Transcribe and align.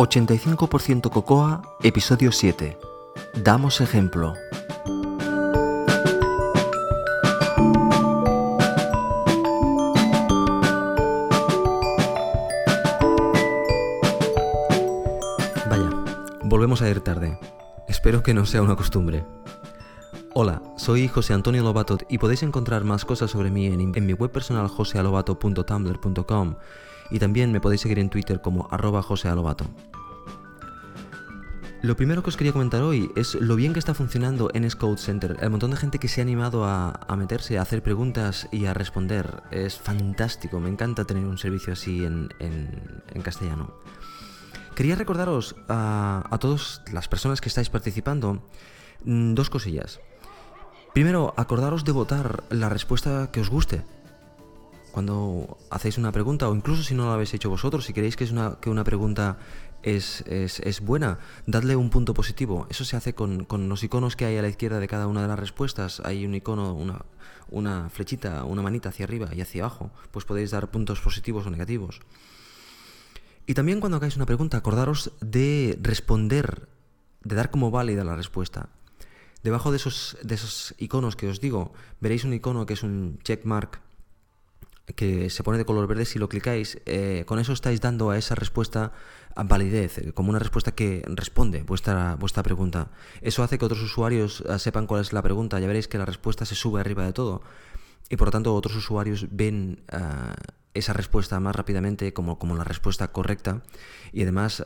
85% 0.00 1.10
Cocoa, 1.10 1.60
episodio 1.82 2.32
7. 2.32 2.78
Damos 3.44 3.82
ejemplo. 3.82 4.32
Vaya, 15.68 15.90
volvemos 16.44 16.80
a 16.80 16.88
ir 16.88 17.02
tarde. 17.02 17.38
Espero 17.86 18.22
que 18.22 18.32
no 18.32 18.46
sea 18.46 18.62
una 18.62 18.76
costumbre. 18.76 19.26
Hola, 20.32 20.62
soy 20.78 21.08
José 21.08 21.34
Antonio 21.34 21.62
Lobato 21.62 21.98
y 22.08 22.16
podéis 22.16 22.42
encontrar 22.42 22.84
más 22.84 23.04
cosas 23.04 23.30
sobre 23.30 23.50
mí 23.50 23.66
en, 23.66 24.06
mi 24.06 24.14
web 24.14 24.30
personal 24.30 24.66
josealobato.tumblr.com 24.68 26.54
y 27.10 27.18
también 27.18 27.52
me 27.52 27.60
podéis 27.60 27.82
seguir 27.82 27.98
en 27.98 28.08
Twitter 28.08 28.40
como 28.40 28.66
arroba 28.70 29.02
josealobato. 29.02 29.66
Lo 31.82 31.96
primero 31.96 32.22
que 32.22 32.28
os 32.28 32.36
quería 32.36 32.52
comentar 32.52 32.82
hoy 32.82 33.10
es 33.16 33.34
lo 33.34 33.56
bien 33.56 33.72
que 33.72 33.78
está 33.78 33.94
funcionando 33.94 34.50
en 34.52 34.68
Code 34.70 34.98
Center. 34.98 35.36
El 35.40 35.50
montón 35.50 35.70
de 35.70 35.78
gente 35.78 35.98
que 35.98 36.08
se 36.08 36.20
ha 36.20 36.24
animado 36.24 36.64
a, 36.64 37.16
meterse, 37.16 37.58
a 37.58 37.62
hacer 37.62 37.82
preguntas 37.82 38.48
y 38.52 38.66
a 38.66 38.74
responder. 38.74 39.42
Es 39.50 39.78
fantástico, 39.78 40.60
me 40.60 40.68
encanta 40.68 41.06
tener 41.06 41.24
un 41.24 41.38
servicio 41.38 41.72
así 41.72 42.04
en 42.04 43.22
castellano. 43.22 43.72
Quería 44.74 44.94
recordaros 44.94 45.56
a, 45.68 46.24
a 46.30 46.38
todas 46.38 46.80
las 46.90 47.06
personas 47.06 47.40
que 47.40 47.48
estáis 47.48 47.68
participando 47.68 48.42
mm, 49.04 49.34
dos 49.34 49.50
cosillas. 49.50 50.00
Primero, 50.94 51.34
acordaros 51.36 51.84
de 51.84 51.92
votar 51.92 52.44
la 52.50 52.68
respuesta 52.68 53.30
que 53.30 53.40
os 53.40 53.50
guste. 53.50 53.82
Cuando 54.92 55.58
hacéis 55.70 55.98
una 55.98 56.12
pregunta, 56.12 56.48
o 56.48 56.54
incluso 56.54 56.82
si 56.82 56.94
no 56.94 57.06
la 57.06 57.14
habéis 57.14 57.34
hecho 57.34 57.50
vosotros, 57.50 57.84
si 57.84 57.92
queréis 57.92 58.16
que, 58.16 58.24
es 58.24 58.32
una, 58.32 58.58
que 58.60 58.70
una 58.70 58.82
pregunta 58.82 59.38
es, 59.82 60.22
es, 60.26 60.60
es, 60.60 60.80
buena, 60.80 61.18
dadle 61.46 61.76
un 61.76 61.90
punto 61.90 62.14
positivo. 62.14 62.66
Eso 62.70 62.84
se 62.84 62.96
hace 62.96 63.14
con, 63.14 63.44
con, 63.44 63.68
los 63.68 63.82
iconos 63.82 64.16
que 64.16 64.24
hay 64.24 64.36
a 64.36 64.42
la 64.42 64.48
izquierda 64.48 64.80
de 64.80 64.88
cada 64.88 65.06
una 65.06 65.22
de 65.22 65.28
las 65.28 65.38
respuestas. 65.38 66.00
Hay 66.04 66.24
un 66.24 66.34
icono, 66.34 66.74
una, 66.74 67.04
una 67.48 67.90
flechita, 67.90 68.44
una 68.44 68.62
manita 68.62 68.90
hacia 68.90 69.04
arriba 69.04 69.28
y 69.32 69.40
hacia 69.40 69.64
abajo. 69.64 69.90
Pues 70.10 70.24
podéis 70.24 70.50
dar 70.50 70.70
puntos 70.70 71.00
positivos 71.00 71.46
o 71.46 71.50
negativos. 71.50 72.00
Y 73.46 73.54
también 73.54 73.80
cuando 73.80 73.96
hagáis 73.96 74.16
una 74.16 74.26
pregunta, 74.26 74.58
acordaros 74.58 75.12
de 75.20 75.78
responder, 75.82 76.68
de 77.24 77.34
dar 77.34 77.50
como 77.50 77.70
válida 77.70 78.04
la 78.04 78.16
respuesta. 78.16 78.68
Debajo 79.42 79.70
de 79.70 79.78
esos, 79.78 80.18
de 80.22 80.34
esos 80.34 80.74
iconos 80.78 81.16
que 81.16 81.28
os 81.28 81.40
digo, 81.40 81.72
veréis 82.00 82.24
un 82.24 82.34
icono 82.34 82.66
que 82.66 82.74
es 82.74 82.82
un 82.82 83.18
checkmark 83.24 83.80
que 84.94 85.30
se 85.30 85.42
pone 85.42 85.58
de 85.58 85.64
color 85.64 85.86
verde, 85.86 86.04
si 86.04 86.18
lo 86.18 86.28
clicáis, 86.28 86.78
eh, 86.86 87.24
con 87.26 87.38
eso 87.38 87.52
estáis 87.52 87.80
dando 87.80 88.10
a 88.10 88.18
esa 88.18 88.34
respuesta 88.34 88.92
validez, 89.36 89.98
eh, 89.98 90.12
como 90.12 90.30
una 90.30 90.38
respuesta 90.38 90.72
que 90.72 91.02
responde 91.06 91.62
vuestra, 91.62 92.16
vuestra 92.16 92.42
pregunta. 92.42 92.90
Eso 93.20 93.42
hace 93.42 93.58
que 93.58 93.64
otros 93.64 93.82
usuarios 93.82 94.40
uh, 94.40 94.58
sepan 94.58 94.86
cuál 94.86 95.00
es 95.00 95.12
la 95.12 95.22
pregunta, 95.22 95.60
ya 95.60 95.66
veréis 95.66 95.88
que 95.88 95.98
la 95.98 96.04
respuesta 96.04 96.44
se 96.44 96.54
sube 96.54 96.80
arriba 96.80 97.04
de 97.04 97.12
todo 97.12 97.42
y 98.08 98.16
por 98.16 98.28
lo 98.28 98.32
tanto 98.32 98.54
otros 98.54 98.74
usuarios 98.74 99.28
ven 99.30 99.84
esa 100.74 100.92
respuesta 100.92 101.38
más 101.38 101.54
rápidamente 101.54 102.12
como, 102.12 102.40
como 102.40 102.56
la 102.56 102.64
respuesta 102.64 103.12
correcta 103.12 103.62
y 104.12 104.22
además 104.22 104.64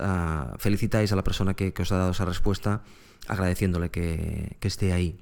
felicitáis 0.56 1.12
a 1.12 1.16
la 1.16 1.24
persona 1.24 1.52
que, 1.52 1.74
que, 1.74 1.82
os 1.82 1.92
ha 1.92 1.98
dado 1.98 2.12
esa 2.12 2.24
respuesta 2.24 2.84
agradeciéndole 3.28 3.90
que, 3.90 4.56
que, 4.60 4.68
esté 4.68 4.94
ahí. 4.94 5.20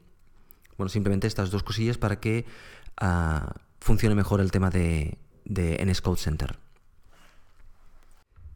Bueno, 0.79 0.89
simplemente 0.89 1.27
estas 1.27 1.51
dos 1.51 1.65
cosillas 1.65 1.98
para 1.98 2.20
que 2.20 2.47
funcione 3.83 4.15
mejor 4.15 4.41
el 4.41 4.51
tema 4.51 4.71
de, 4.71 5.19
de 5.45 5.85
NS 5.85 6.01
Code 6.01 6.21
Center. 6.21 6.59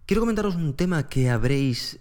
Quiero 0.06 0.22
comentaros 0.22 0.54
un 0.54 0.75
tema 0.75 1.09
que 1.09 1.31
habréis 1.31 1.98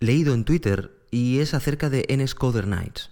leído 0.00 0.34
en 0.34 0.44
Twitter 0.44 0.90
y 1.10 1.38
es 1.38 1.54
acerca 1.54 1.88
de 1.88 2.04
NS 2.08 2.34
Coder 2.34 2.66
Nights. 2.66 3.10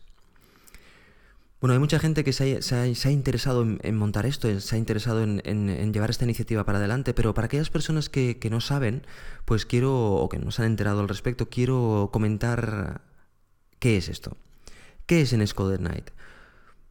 Bueno, 1.60 1.74
hay 1.74 1.80
mucha 1.80 1.98
gente 1.98 2.22
que 2.22 2.32
se 2.32 2.60
ha, 2.74 3.10
interesado 3.10 3.62
en, 3.62 3.96
montar 3.96 4.26
esto, 4.26 4.60
se 4.60 4.76
ha 4.76 4.78
interesado 4.78 5.24
en, 5.24 5.92
llevar 5.92 6.10
esta 6.10 6.24
iniciativa 6.24 6.64
para 6.64 6.78
adelante, 6.78 7.14
pero 7.14 7.34
para 7.34 7.46
aquellas 7.46 7.68
personas 7.70 8.08
que, 8.08 8.38
que, 8.38 8.48
no 8.48 8.60
saben, 8.60 9.04
pues 9.44 9.66
quiero, 9.66 9.92
o 9.92 10.28
que 10.28 10.38
no 10.38 10.52
se 10.52 10.62
han 10.62 10.68
enterado 10.68 11.00
al 11.00 11.08
respecto, 11.08 11.48
quiero 11.48 12.10
comentar 12.12 13.00
qué 13.80 13.96
es 13.96 14.08
esto. 14.08 14.36
¿Qué 15.06 15.22
es 15.22 15.36
NS 15.36 15.54
Coder 15.54 15.80
Night? 15.80 16.10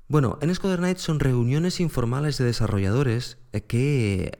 Bueno, 0.09 0.39
NS 0.41 0.59
Coder 0.59 0.79
Night 0.79 0.99
son 0.99 1.19
reuniones 1.19 1.81
informales 1.81 2.37
de 2.37 2.45
desarrolladores 2.45 3.37
que 3.67 4.37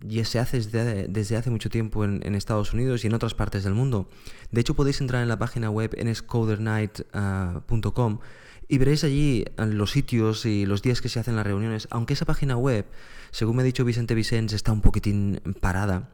ya 0.00 0.26
se 0.26 0.38
hace 0.38 0.60
desde, 0.60 1.36
hace 1.36 1.48
mucho 1.48 1.70
tiempo 1.70 2.04
en, 2.04 2.20
en, 2.22 2.34
Estados 2.34 2.74
Unidos 2.74 3.02
y 3.02 3.06
en 3.06 3.14
otras 3.14 3.32
partes 3.32 3.64
del 3.64 3.72
mundo. 3.72 4.10
De 4.50 4.60
hecho, 4.60 4.74
podéis 4.74 5.00
entrar 5.00 5.22
en 5.22 5.28
la 5.28 5.38
página 5.38 5.70
web 5.70 5.96
nscodernight.com 5.96 8.12
uh, 8.12 8.20
y 8.68 8.76
veréis 8.76 9.04
allí 9.04 9.46
los 9.56 9.90
sitios 9.90 10.44
y 10.44 10.66
los 10.66 10.82
días 10.82 11.00
que 11.00 11.08
se 11.08 11.18
hacen 11.18 11.36
las 11.36 11.46
reuniones. 11.46 11.88
Aunque 11.90 12.12
esa 12.12 12.26
página 12.26 12.58
web, 12.58 12.84
según 13.30 13.56
me 13.56 13.62
ha 13.62 13.64
dicho 13.64 13.86
Vicente 13.86 14.14
Vicens, 14.14 14.52
está 14.52 14.70
un 14.72 14.82
poquitín 14.82 15.40
parada. 15.62 16.10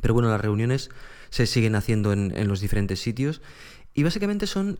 Pero 0.00 0.14
bueno, 0.14 0.30
las 0.30 0.40
reuniones 0.40 0.90
se 1.30 1.46
siguen 1.46 1.74
haciendo 1.74 2.12
en, 2.12 2.32
en 2.36 2.46
los 2.46 2.60
diferentes 2.60 3.00
sitios 3.00 3.42
y 3.92 4.04
básicamente 4.04 4.46
son 4.46 4.78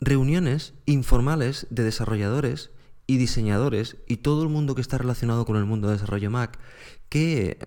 reuniones 0.00 0.74
informales 0.86 1.66
de 1.70 1.84
desarrolladores 1.84 2.70
y 3.06 3.18
diseñadores 3.18 3.96
y 4.06 4.18
todo 4.18 4.42
el 4.42 4.48
mundo 4.48 4.74
que 4.74 4.80
está 4.80 4.98
relacionado 4.98 5.44
con 5.44 5.56
el 5.56 5.64
mundo 5.64 5.88
de 5.88 5.94
desarrollo 5.94 6.30
Mac 6.30 6.58
que 7.08 7.58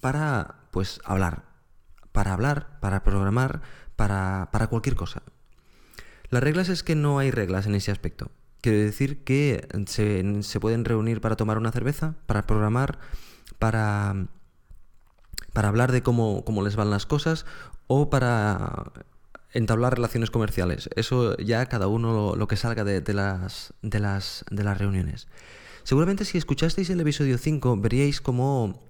para 0.00 0.68
pues 0.70 1.00
hablar, 1.04 1.44
para 2.12 2.32
hablar, 2.32 2.78
para 2.80 3.02
programar, 3.02 3.62
para, 3.96 4.50
para 4.52 4.66
cualquier 4.66 4.96
cosa. 4.96 5.22
Las 6.28 6.42
reglas 6.42 6.68
es 6.68 6.82
que 6.82 6.94
no 6.94 7.18
hay 7.18 7.30
reglas 7.30 7.66
en 7.66 7.74
ese 7.74 7.90
aspecto. 7.90 8.30
Quiere 8.60 8.78
decir 8.78 9.24
que 9.24 9.66
se, 9.86 10.42
se 10.42 10.60
pueden 10.60 10.84
reunir 10.84 11.20
para 11.20 11.36
tomar 11.36 11.58
una 11.58 11.72
cerveza, 11.72 12.14
para 12.26 12.46
programar, 12.46 12.98
para, 13.58 14.28
para 15.52 15.68
hablar 15.68 15.92
de 15.92 16.02
cómo, 16.02 16.44
cómo 16.44 16.62
les 16.62 16.76
van 16.76 16.90
las 16.90 17.06
cosas 17.06 17.46
o 17.86 18.10
para 18.10 18.92
entablar 19.52 19.94
relaciones 19.94 20.30
comerciales. 20.30 20.88
Eso 20.96 21.36
ya 21.38 21.66
cada 21.66 21.86
uno 21.88 22.36
lo, 22.36 22.48
que 22.48 22.56
salga 22.56 22.84
de, 22.84 23.14
las, 23.14 23.74
de, 23.82 24.00
las, 24.00 24.44
de 24.50 24.64
las 24.64 24.78
reuniones. 24.78 25.28
Seguramente 25.82 26.24
si 26.24 26.38
escuchasteis 26.38 26.90
el 26.90 27.00
episodio 27.00 27.38
5 27.38 27.76
veríais 27.78 28.20
cómo 28.20 28.82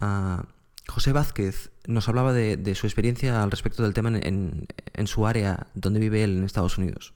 uh, 0.00 0.42
José 0.88 1.12
Vázquez 1.12 1.70
nos 1.86 2.08
hablaba 2.08 2.32
de, 2.32 2.74
su 2.74 2.86
experiencia 2.86 3.42
al 3.42 3.50
respecto 3.50 3.82
del 3.82 3.94
tema 3.94 4.08
en, 4.10 4.26
en, 4.26 4.66
en, 4.92 5.06
su 5.06 5.26
área 5.26 5.68
donde 5.74 6.00
vive 6.00 6.24
él 6.24 6.38
en 6.38 6.44
Estados 6.44 6.78
Unidos. 6.78 7.14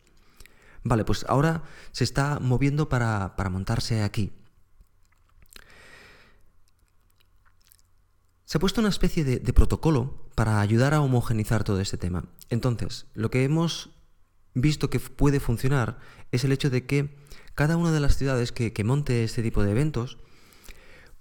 Vale, 0.84 1.04
pues 1.04 1.26
ahora 1.28 1.64
se 1.92 2.04
está 2.04 2.38
moviendo 2.40 2.88
para, 2.88 3.34
para 3.36 3.50
montarse 3.50 4.02
aquí. 4.02 4.32
Se 8.44 8.58
ha 8.58 8.60
puesto 8.60 8.80
una 8.80 8.90
especie 8.90 9.24
de, 9.24 9.40
de, 9.40 9.52
protocolo 9.52 10.30
para 10.36 10.60
ayudar 10.60 10.94
a 10.94 11.00
homogenizar 11.00 11.64
todo 11.64 11.80
este 11.80 11.96
tema. 11.96 12.24
Entonces, 12.50 13.06
lo 13.14 13.30
que 13.30 13.44
hemos 13.44 13.90
visto 14.54 14.90
que 14.90 15.00
puede 15.00 15.40
funcionar 15.40 15.98
es 16.32 16.44
el 16.44 16.52
hecho 16.52 16.70
de 16.70 16.86
que 16.86 17.14
cada 17.54 17.76
una 17.76 17.92
de 17.92 18.00
las 18.00 18.16
ciudades 18.16 18.52
que, 18.52 18.84
monte 18.84 19.24
este 19.24 19.42
tipo 19.42 19.62
de 19.62 19.70
eventos 19.70 20.18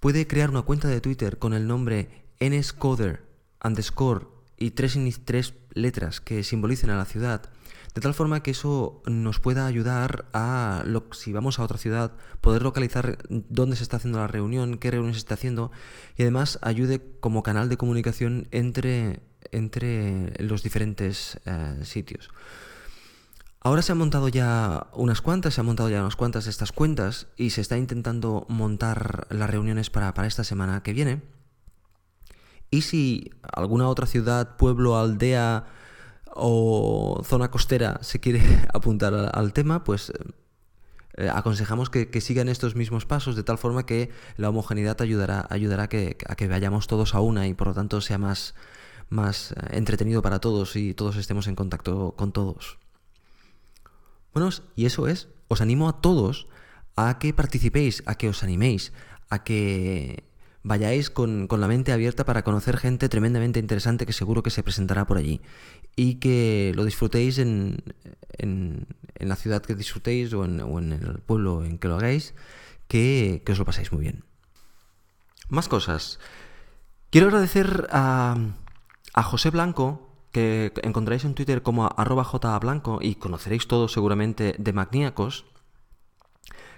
puede 0.00 0.26
crear 0.26 0.50
una 0.50 0.62
cuenta 0.62 0.88
de 0.88 1.00
Twitter 1.00 1.38
con 1.38 1.54
el 1.54 1.66
nombre 1.66 2.26
nscoder 2.40 3.24
underscore 3.64 4.26
y 4.58 4.72
tres, 4.72 4.98
tres 5.24 5.54
letras 5.72 6.20
que 6.20 6.44
simbolicen 6.44 6.90
a 6.90 6.96
la 6.96 7.04
ciudad, 7.04 7.50
de 7.94 8.00
tal 8.02 8.12
forma 8.12 8.42
que 8.42 8.50
eso 8.50 9.02
nos 9.06 9.40
pueda 9.40 9.66
ayudar 9.66 10.26
a, 10.34 10.82
lo, 10.84 11.06
si 11.12 11.32
vamos 11.32 11.58
a 11.58 11.64
otra 11.64 11.78
ciudad, 11.78 12.12
poder 12.42 12.62
localizar 12.62 13.18
dónde 13.30 13.76
se 13.76 13.82
está 13.82 13.96
haciendo 13.96 14.18
la 14.18 14.26
reunión, 14.26 14.76
qué 14.76 14.90
reunión 14.90 15.14
se 15.14 15.20
está 15.20 15.34
haciendo, 15.34 15.70
y 16.16 16.22
además 16.22 16.58
ayude 16.60 17.00
como 17.20 17.42
canal 17.42 17.70
de 17.70 17.78
comunicación 17.78 18.48
entre, 18.50 19.22
entre 19.52 20.32
los 20.42 20.62
diferentes 20.62 21.38
eh, 21.46 21.80
sitios. 21.84 22.30
Ahora 23.60 23.82
se 23.82 23.92
han 23.92 23.98
montado 23.98 24.28
ya 24.28 24.86
unas 24.92 25.20
cuantas, 25.20 25.54
se 25.54 25.60
han 25.60 25.66
montado 25.66 25.90
ya 25.90 26.00
unas 26.00 26.14
cuantas 26.14 26.44
de 26.44 26.50
estas 26.50 26.70
cuentas 26.70 27.26
y 27.36 27.50
se 27.50 27.60
está 27.60 27.76
intentando 27.76 28.46
montar 28.48 29.26
las 29.30 29.50
reuniones 29.50 29.90
para, 29.90 30.14
para 30.14 30.28
esta 30.28 30.44
semana 30.44 30.82
que 30.82 30.92
viene. 30.92 31.20
Y 32.70 32.82
si 32.82 33.30
alguna 33.42 33.88
otra 33.88 34.06
ciudad, 34.06 34.56
pueblo, 34.56 34.96
aldea 34.96 35.64
o 36.36 37.22
zona 37.24 37.50
costera 37.50 37.98
se 38.02 38.20
quiere 38.20 38.40
apuntar 38.74 39.14
al, 39.32 39.52
tema, 39.52 39.84
pues 39.84 40.12
eh, 41.16 41.28
aconsejamos 41.28 41.90
que, 41.90 42.20
sigan 42.20 42.48
estos 42.48 42.76
mismos 42.76 43.06
pasos 43.06 43.36
de 43.36 43.42
tal 43.42 43.58
forma 43.58 43.86
que 43.86 44.10
la 44.36 44.50
homogeneidad 44.50 45.00
ayudará, 45.00 45.46
ayudará 45.50 45.88
que, 45.88 46.16
a 46.28 46.36
que 46.36 46.48
vayamos 46.48 46.86
todos 46.86 47.14
a 47.14 47.20
una 47.20 47.46
y 47.46 47.54
por 47.54 47.68
lo 47.68 47.74
tanto 47.74 48.00
sea 48.00 48.18
más, 48.18 48.54
más 49.08 49.52
eh, 49.52 49.54
entretenido 49.72 50.22
para 50.22 50.40
todos 50.40 50.76
y 50.76 50.94
todos 50.94 51.16
estemos 51.16 51.46
en 51.46 51.54
contacto 51.54 52.14
con 52.16 52.32
todos. 52.32 52.78
Bueno, 54.32 54.50
y 54.74 54.86
eso 54.86 55.08
es, 55.08 55.28
os 55.48 55.60
animo 55.60 55.88
a 55.88 56.00
todos 56.00 56.48
a 56.96 57.18
que 57.18 57.32
participéis, 57.32 58.02
a 58.06 58.16
que 58.16 58.28
os 58.28 58.42
animéis, 58.42 58.92
a 59.30 59.44
que 59.44 60.24
vayáis 60.62 61.10
con, 61.10 61.48
la 61.48 61.68
mente 61.68 61.92
abierta 61.92 62.24
para 62.24 62.42
conocer 62.42 62.76
gente 62.76 63.08
tremendamente 63.08 63.60
interesante 63.60 64.04
que 64.04 64.12
seguro 64.12 64.42
que 64.42 64.50
se 64.50 64.62
presentará 64.62 65.06
por 65.06 65.16
allí. 65.16 65.40
Y 65.94 66.16
que 66.16 66.72
lo 66.74 66.84
disfrutéis 66.84 67.38
en, 67.38 67.82
en, 68.38 68.86
la 69.18 69.36
ciudad 69.36 69.62
que 69.62 69.74
disfrutéis 69.74 70.32
o 70.34 70.44
en, 70.44 70.60
o 70.60 70.78
en, 70.78 70.92
el 70.92 71.20
pueblo 71.20 71.64
en 71.64 71.78
que 71.78 71.88
lo 71.88 71.96
hagáis, 71.96 72.34
que, 72.88 73.42
que 73.46 73.52
os 73.52 73.58
lo 73.58 73.64
pasáis 73.64 73.92
muy 73.92 74.02
bien. 74.02 74.24
Más 75.48 75.68
cosas. 75.68 76.18
Quiero 77.10 77.28
agradecer 77.28 77.86
a, 77.90 78.36
a 79.16 79.22
José 79.22 79.50
Blanco, 79.50 80.12
que 80.30 80.72
encontraréis 80.82 81.24
en 81.24 81.34
Twitter 81.34 81.62
como 81.62 81.88
arroba 81.96 82.24
jblanco 82.24 82.98
y 83.00 83.16
conoceréis 83.16 83.66
todos 83.66 83.92
seguramente 83.92 84.54
de 84.58 84.72
Magníacos, 84.72 85.46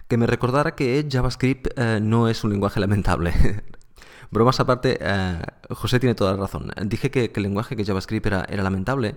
que 0.06 0.16
me 0.16 0.26
recordara 0.26 0.74
que 0.74 1.06
JavaScript 1.10 1.68
eh, 1.76 1.98
no 2.00 2.28
es 2.28 2.44
un 2.44 2.50
lenguaje 2.50 2.80
lamentable. 2.80 3.34
Bromas 4.30 4.60
aparte, 4.60 4.98
eh, 5.00 5.42
José 5.70 5.98
tiene 5.98 6.14
toda 6.14 6.32
la 6.32 6.38
razón. 6.38 6.70
Dije 6.84 7.10
que, 7.10 7.32
el 7.34 7.42
lenguaje 7.42 7.76
que 7.76 7.84
JavaScript 7.84 8.26
era, 8.26 8.46
era 8.48 8.62
lamentable 8.62 9.16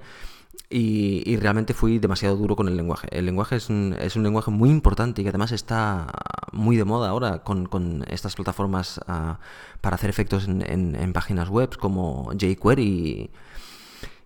y, 0.70 1.36
realmente 1.38 1.74
fui 1.74 2.00
demasiado 2.00 2.36
duro 2.36 2.56
con 2.56 2.68
el 2.68 2.78
lenguaje. 2.78 3.08
El 3.12 3.26
lenguaje 3.26 3.58
es 3.58 3.70
un, 3.70 3.96
es 4.00 4.16
un 4.16 4.24
lenguaje 4.24 4.52
muy 4.52 4.70
importante 4.70 5.22
y 5.22 5.24
que 5.24 5.30
además 5.30 5.52
está 5.52 6.08
muy 6.52 6.78
de 6.78 6.86
moda 6.86 7.10
ahora 7.10 7.44
con, 7.44 8.06
estas 8.08 8.36
plataformas 8.36 9.00
ah, 9.08 9.40
para 9.82 9.96
hacer 9.96 10.10
efectos 10.10 10.48
en, 10.48 11.14
páginas 11.14 11.50
web 11.50 11.78
como 11.78 12.32
jQuery 12.38 13.32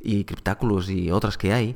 y, 0.01 0.21
y 0.21 0.25
y 0.93 1.11
otras 1.11 1.37
que 1.37 1.53
hay. 1.53 1.75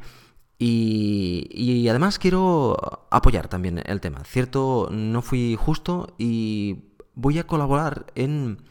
Y, 0.60 1.88
además 1.88 2.20
quiero 2.20 3.08
apoyar 3.10 3.48
también 3.48 3.82
el 3.86 4.02
tema. 4.02 4.24
Cierto, 4.26 4.90
no 4.92 5.22
fui 5.22 5.56
justo 5.60 6.14
y 6.18 6.80
voy 7.16 7.40
a 7.40 7.48
colaborar 7.48 8.08
en, 8.16 8.62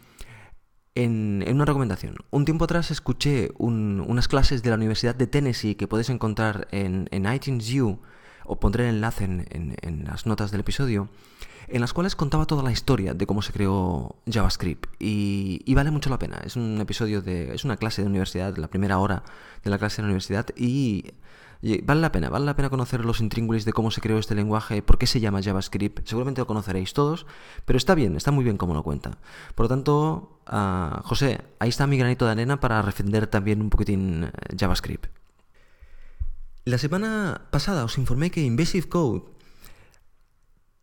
en, 0.99 1.45
una 1.49 1.65
recomendación. 1.65 2.17
Un 2.31 2.45
tiempo 2.45 2.65
atrás 2.65 2.91
escuché 2.91 3.50
unas 3.59 4.27
clases 4.27 4.62
de 4.62 4.71
la 4.71 4.77
Universidad 4.77 5.15
de 5.15 5.29
Tennessee 5.29 5.77
que 5.77 5.87
puedes 5.87 6.11
encontrar 6.11 6.67
en, 6.73 7.09
en 7.12 7.33
iTunes 7.33 7.73
U, 7.75 8.00
o 8.45 8.59
pondré 8.59 8.89
el 8.89 8.97
enlace 8.97 9.25
en, 9.25 9.77
en, 9.81 10.05
las 10.05 10.27
notas 10.27 10.50
del 10.50 10.61
episodio, 10.61 11.09
en 11.69 11.83
las 11.83 11.93
cuales 11.93 12.17
contaba 12.17 12.47
toda 12.47 12.65
la 12.65 12.73
historia 12.73 13.15
de 13.15 13.27
cómo 13.27 13.43
se 13.43 13.53
creó 13.53 14.17
JavaScript. 14.27 14.87
Y, 14.99 15.62
y, 15.65 15.75
vale 15.75 15.93
mucho 15.93 16.11
la 16.11 16.19
pena. 16.19 16.41
Es 16.45 16.56
un 16.56 16.81
episodio 16.81 17.23
de. 17.23 17.55
es 17.55 17.65
una 17.65 17.77
clase 17.77 18.03
de 18.03 18.09
universidad, 18.09 18.56
la 18.56 18.69
primera 18.69 18.99
hora 18.99 19.23
de 19.62 19.71
la 19.71 19.79
clase 19.79 19.97
de 19.97 20.03
la 20.03 20.06
universidad, 20.06 20.47
y 20.56 21.12
vale 21.61 22.01
la 22.01 22.13
pena, 22.13 22.29
vale 22.29 22.45
la 22.45 22.57
pena 22.57 22.71
conocer 22.71 23.05
los 23.05 23.21
intríngulis 23.21 23.65
de 23.65 23.73
cómo 23.73 23.91
se 23.91 24.01
creó 24.01 24.19
este 24.19 24.35
lenguaje, 24.35 24.83
por 24.83 24.99
qué 24.99 25.07
se 25.07 25.21
llama 25.21 25.43
JavaScript. 25.43 26.07
Seguramente 26.07 26.41
lo 26.41 26.47
conoceréis 26.47 26.93
todos, 26.93 27.27
pero 27.65 27.77
está 27.77 27.95
bien, 27.95 28.17
está 28.17 28.31
muy 28.31 28.45
bien 28.45 28.57
como 28.57 28.75
lo 28.75 28.83
cuenta. 28.83 29.19
Por 29.55 29.65
lo 29.65 29.69
tanto, 29.69 30.41
ah, 30.47 31.03
José, 31.05 31.41
ahí 31.59 31.69
está 31.69 31.87
mi 31.87 31.99
granito 31.99 32.27
de 32.27 32.33
arena 32.33 32.61
para 32.61 32.83
defender 32.83 33.27
también 33.27 33.61
un 33.61 33.71
poquitín 33.71 34.25
eh, 34.25 34.31
JavaScript. 34.57 35.07
La 36.65 36.79
semana 36.79 37.49
pasada 37.51 37.85
os 37.85 37.99
informé 37.99 38.31
que 38.31 38.43
Invasive 38.43 38.89
Code 38.89 39.23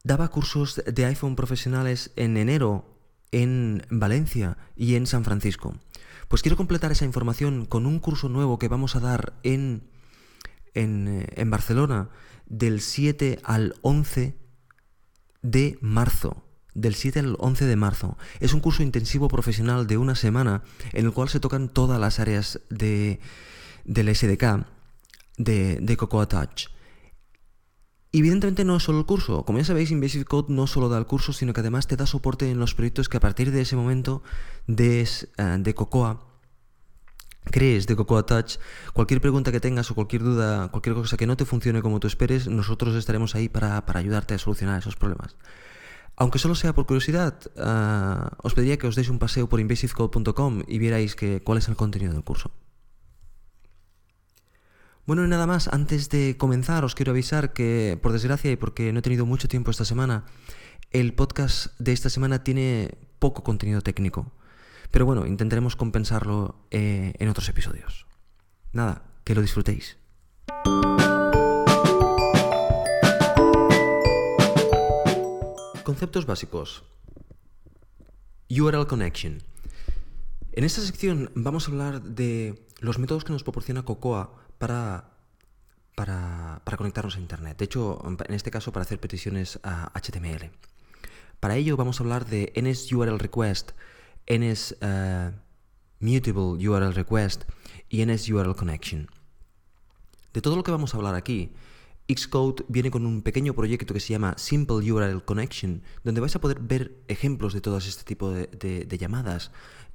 daba 0.04 0.28
cursos 0.30 0.82
de 0.86 1.06
iPhone 1.06 1.36
profesionales 1.36 2.12
en 2.16 2.38
enero 2.38 2.86
en 3.32 3.86
Valencia 3.90 4.58
y 4.76 4.96
en 4.96 5.08
San 5.08 5.24
Francisco. 5.24 5.76
Pues 6.28 6.42
quiero 6.42 6.58
completar 6.58 6.92
esa 6.92 7.06
información 7.06 7.66
con 7.66 7.86
un 7.86 8.00
curso 8.00 8.30
nuevo 8.30 8.58
que 8.58 8.68
vamos 8.68 8.96
a 8.96 9.00
dar 9.00 9.34
en 9.44 9.95
eh, 10.76 11.28
en, 11.36 11.50
Barcelona 11.50 12.10
del 12.46 12.82
7 12.82 13.40
al 13.44 13.76
11 13.82 14.38
de 15.42 15.78
marzo 15.82 16.44
del 16.76 16.94
7 16.94 17.20
al 17.20 17.36
11 17.40 17.66
de 17.66 17.76
marzo. 17.78 18.18
Es 18.42 18.54
un 18.54 18.60
curso 18.60 18.84
intensivo 18.84 19.30
profesional 19.30 19.88
de 19.88 19.98
una 19.98 20.14
semana 20.14 20.62
en 20.92 21.06
el 21.06 21.14
cual 21.14 21.30
se 21.30 21.40
tocan 21.40 21.70
todas 21.70 22.00
las 22.00 22.20
áreas 22.20 22.60
de, 22.70 23.22
del 23.86 24.14
SDK 24.14 24.68
de, 25.38 25.80
de 25.82 25.98
Cocoa 25.98 26.28
Touch. 26.28 26.68
Evidentemente 28.12 28.64
no 28.64 28.78
es 28.78 28.84
solo 28.84 29.00
el 29.00 29.06
curso. 29.06 29.44
Como 29.44 29.58
ya 29.58 29.66
sabéis, 29.66 29.92
Invasive 29.92 30.26
Code 30.26 30.54
no 30.54 30.68
solo 30.68 30.90
da 30.90 30.98
el 30.98 31.06
curso, 31.06 31.34
sino 31.34 31.54
que 31.54 31.62
además 31.62 31.88
te 31.88 31.98
da 31.98 32.06
soporte 32.06 32.50
en 32.50 32.60
los 32.60 32.74
proyectos 32.74 33.10
que 33.10 33.18
a 33.18 33.22
partir 33.22 33.52
de 33.52 33.62
ese 33.62 33.76
momento 33.76 34.24
des, 34.68 35.30
eh, 35.38 35.58
de 35.60 35.74
Cocoa 35.74 36.35
crees 37.46 37.88
de 37.88 37.96
Cocoa 37.96 38.26
Touch, 38.26 38.58
cualquier 38.94 39.22
pregunta 39.22 39.52
que 39.52 39.60
tengas 39.60 39.90
o 39.92 39.96
cualquier 39.96 40.24
duda, 40.24 40.70
cualquier 40.70 40.96
cosa 40.96 41.18
que 41.18 41.28
no 41.28 41.38
te 41.38 41.46
funcione 41.46 41.82
como 41.82 42.00
tú 42.00 42.08
esperes, 42.08 42.48
nosotros 42.48 42.96
estaremos 42.96 43.36
ahí 43.36 43.50
para, 43.50 43.84
ayudarte 43.94 44.34
a 44.34 44.38
solucionar 44.38 44.80
esos 44.80 44.96
problemas. 44.96 45.36
Aunque 46.18 46.40
solo 46.40 46.56
sea 46.56 46.74
por 46.74 46.86
curiosidad, 46.86 47.40
ah, 47.58 48.38
os 48.42 48.54
pediría 48.54 48.78
que 48.78 48.88
os 48.88 48.96
deis 48.96 49.10
un 49.10 49.20
paseo 49.20 49.50
por 49.50 49.60
invasivecode.com 49.60 50.64
y 50.68 50.80
vierais 50.80 51.16
que, 51.16 51.42
cuál 51.44 51.58
es 51.58 51.68
el 51.68 51.76
contenido 51.76 52.14
del 52.14 52.24
curso. 52.24 52.52
Bueno, 55.06 55.24
y 55.24 55.28
nada 55.28 55.46
más, 55.46 55.68
antes 55.68 56.10
de 56.10 56.36
comenzar 56.36 56.84
os 56.84 56.96
quiero 56.96 57.12
avisar 57.12 57.54
que, 57.54 58.00
por 58.02 58.12
desgracia 58.12 58.52
y 58.52 58.56
porque 58.56 58.92
no 58.92 59.00
he 59.00 59.02
tenido 59.04 59.26
mucho 59.26 59.48
tiempo 59.48 59.70
esta 59.70 59.86
semana, 59.86 60.26
el 60.92 61.14
podcast 61.14 61.78
de 61.80 61.92
esta 61.92 62.10
semana 62.10 62.44
tiene 62.44 62.98
poco 63.20 63.44
contenido 63.44 63.82
técnico. 63.82 64.32
Pero 64.92 65.06
bueno, 65.06 65.26
intentaremos 65.26 65.76
compensarlo 65.76 66.68
eh, 66.72 67.14
en 67.20 67.30
otros 67.30 67.50
episodios. 67.50 68.06
Nada, 68.72 69.04
que 69.24 69.36
lo 69.36 69.42
disfrutéis. 69.42 69.98
Conceptos 75.84 76.26
básicos. 76.26 76.84
URL 78.50 78.88
Connection. 78.88 79.44
En 80.52 80.64
esta 80.64 80.82
sección 80.82 81.32
vamos 81.36 81.68
a 81.68 81.72
hablar 81.72 82.02
de 82.02 82.66
los 82.80 82.98
métodos 82.98 83.24
que 83.24 83.34
nos 83.34 83.44
proporciona 83.44 83.84
Cocoa 83.84 84.36
para, 84.58 85.12
para, 85.96 86.62
para, 86.64 86.78
conectarnos 86.78 87.18
a 87.18 87.20
Internet. 87.20 87.58
De 87.58 87.66
hecho, 87.66 88.02
en 88.06 88.34
este 88.34 88.52
caso, 88.52 88.72
para 88.72 88.84
hacer 88.84 89.00
peticiones 89.00 89.60
a 89.64 89.92
HTML. 89.94 90.52
Para 91.40 91.56
ello 91.56 91.78
vamos 91.78 92.00
a 92.00 92.04
hablar 92.04 92.26
de 92.26 92.54
NSURL 92.56 93.20
Request, 93.20 93.72
NS 94.28 94.76
uh, 94.82 95.32
Mutable 96.00 96.68
URL 96.68 96.94
Request 96.94 97.44
y 97.90 98.06
NS 98.06 98.30
URL 98.30 98.56
Connection. 98.56 99.08
De 100.34 100.42
todo 100.42 100.56
lo 100.56 100.64
que 100.64 100.72
vamos 100.72 100.94
a 100.94 100.98
hablar 100.98 101.16
aquí, 101.16 101.54
Xcode 102.08 102.66
viene 102.68 102.92
con 102.92 103.06
un 103.06 103.22
pequeño 103.24 103.54
proyecto 103.56 103.94
que 103.94 104.00
se 104.00 104.14
llama 104.14 104.36
Simple 104.38 104.92
URL 104.92 105.24
Connection, 105.24 105.82
donde 106.04 106.22
vais 106.22 106.36
a 106.36 106.42
poder 106.42 106.60
ver 106.60 106.98
ejemplos 107.08 107.54
de 107.54 107.62
todo 107.62 107.78
este 107.78 108.04
tipo 108.04 108.32
de, 108.32 108.98
llamadas 109.00 109.52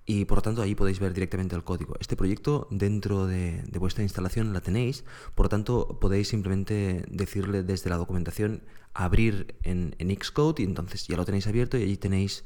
y 0.06 0.24
por 0.24 0.38
lo 0.38 0.42
tanto 0.42 0.62
ahí 0.62 0.74
podéis 0.74 0.98
ver 0.98 1.14
directamente 1.14 1.54
el 1.54 1.62
código. 1.62 1.94
Este 2.00 2.16
proyecto 2.16 2.66
dentro 2.70 3.26
de, 3.26 3.62
vuestra 3.78 4.02
instalación 4.02 4.52
la 4.52 4.60
tenéis, 4.60 5.04
por 5.36 5.46
lo 5.46 5.50
tanto 5.50 6.00
podéis 6.00 6.28
simplemente 6.28 7.04
decirle 7.08 7.62
desde 7.62 7.90
la 7.90 7.96
documentación 7.96 8.64
abrir 8.92 9.54
en, 9.62 9.94
en 9.98 10.10
Xcode 10.10 10.62
y 10.62 10.64
entonces 10.64 11.06
ya 11.06 11.16
lo 11.16 11.24
tenéis 11.24 11.46
abierto 11.46 11.78
y 11.78 11.82
allí 11.82 11.96
tenéis 11.96 12.44